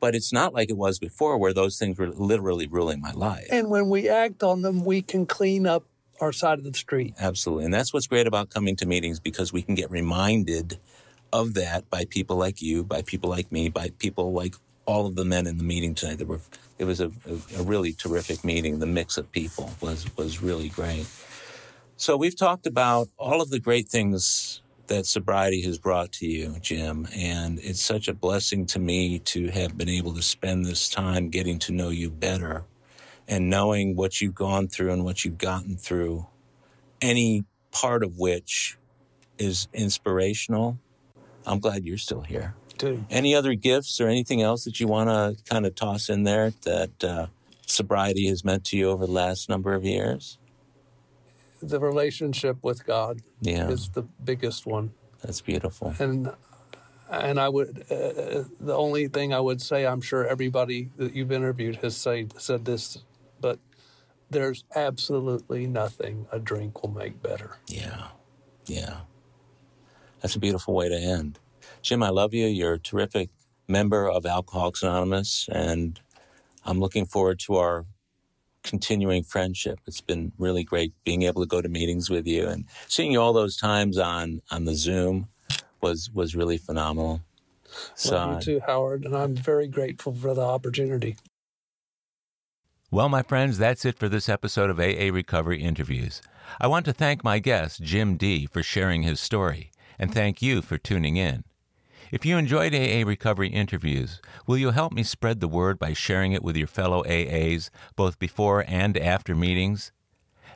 [0.00, 3.48] but it's not like it was before where those things were literally ruling my life.
[3.50, 5.84] And when we act on them, we can clean up
[6.20, 7.14] our side of the street.
[7.18, 7.64] Absolutely.
[7.64, 10.78] And that's what's great about coming to meetings because we can get reminded
[11.32, 14.54] of that by people like you, by people like me, by people like
[14.86, 16.18] all of the men in the meeting tonight.
[16.18, 16.40] There were,
[16.78, 18.78] it was a, a, a really terrific meeting.
[18.78, 21.06] The mix of people was, was really great.
[21.96, 26.56] So we've talked about all of the great things that sobriety has brought to you,
[26.60, 27.06] Jim.
[27.14, 31.30] And it's such a blessing to me to have been able to spend this time
[31.30, 32.64] getting to know you better
[33.28, 36.26] and knowing what you've gone through and what you've gotten through,
[37.00, 38.76] any part of which
[39.38, 40.78] is inspirational.
[41.46, 42.54] I'm glad you're still here.
[42.78, 43.04] Dude.
[43.10, 46.52] Any other gifts or anything else that you want to kind of toss in there
[46.62, 47.26] that uh,
[47.66, 50.37] sobriety has meant to you over the last number of years?
[51.60, 53.68] The relationship with God yeah.
[53.68, 54.92] is the biggest one.
[55.22, 55.94] That's beautiful.
[55.98, 56.32] And
[57.10, 61.32] and I would uh, the only thing I would say I'm sure everybody that you've
[61.32, 62.98] interviewed has said said this,
[63.40, 63.58] but
[64.30, 67.56] there's absolutely nothing a drink will make better.
[67.66, 68.08] Yeah,
[68.66, 69.00] yeah.
[70.20, 71.38] That's a beautiful way to end.
[71.80, 72.46] Jim, I love you.
[72.46, 73.30] You're a terrific
[73.68, 76.00] member of Alcoholics Anonymous, and
[76.64, 77.86] I'm looking forward to our
[78.62, 79.80] continuing friendship.
[79.86, 83.20] It's been really great being able to go to meetings with you and seeing you
[83.20, 85.28] all those times on on the Zoom
[85.80, 87.22] was was really phenomenal.
[87.94, 91.16] So, Love you too, Howard, and I'm very grateful for the opportunity.
[92.90, 96.22] Well, my friends, that's it for this episode of AA Recovery Interviews.
[96.58, 100.62] I want to thank my guest, Jim D., for sharing his story, and thank you
[100.62, 101.44] for tuning in.
[102.10, 106.32] If you enjoyed AA Recovery interviews, will you help me spread the word by sharing
[106.32, 109.92] it with your fellow AAs, both before and after meetings?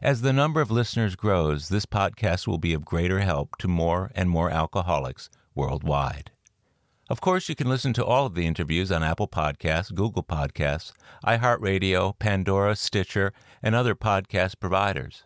[0.00, 4.10] As the number of listeners grows, this podcast will be of greater help to more
[4.14, 6.30] and more alcoholics worldwide.
[7.10, 10.92] Of course, you can listen to all of the interviews on Apple Podcasts, Google Podcasts,
[11.26, 15.24] iHeartRadio, Pandora, Stitcher, and other podcast providers.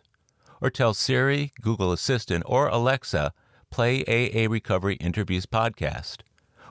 [0.59, 3.31] Or tell Siri, Google Assistant, or Alexa
[3.77, 6.21] play AA Recovery Interviews podcast,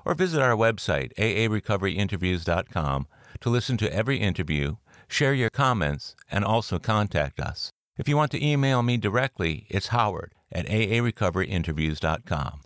[0.04, 3.06] or visit our website, aarecoveryinterviews.com,
[3.40, 4.74] to listen to every interview,
[5.06, 7.70] share your comments, and also contact us.
[7.96, 12.60] If you want to email me directly, it's howard at aarecoveryinterviews.com.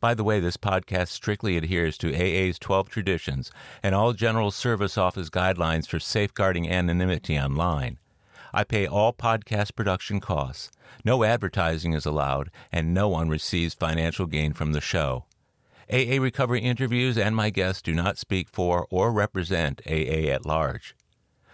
[0.00, 3.50] By the way, this podcast strictly adheres to AA's 12 traditions
[3.82, 7.98] and all General Service Office guidelines for safeguarding anonymity online.
[8.52, 10.70] I pay all podcast production costs.
[11.04, 15.24] No advertising is allowed, and no one receives financial gain from the show.
[15.92, 20.94] AA Recovery interviews and my guests do not speak for or represent AA at large.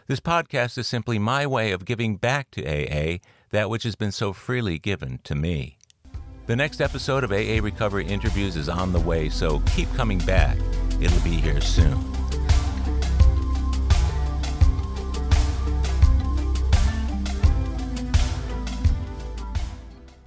[0.07, 3.19] This podcast is simply my way of giving back to AA
[3.51, 5.79] that which has been so freely given to me.
[6.47, 10.57] The next episode of AA Recovery Interviews is on the way, so keep coming back.
[11.01, 11.99] It'll be here soon.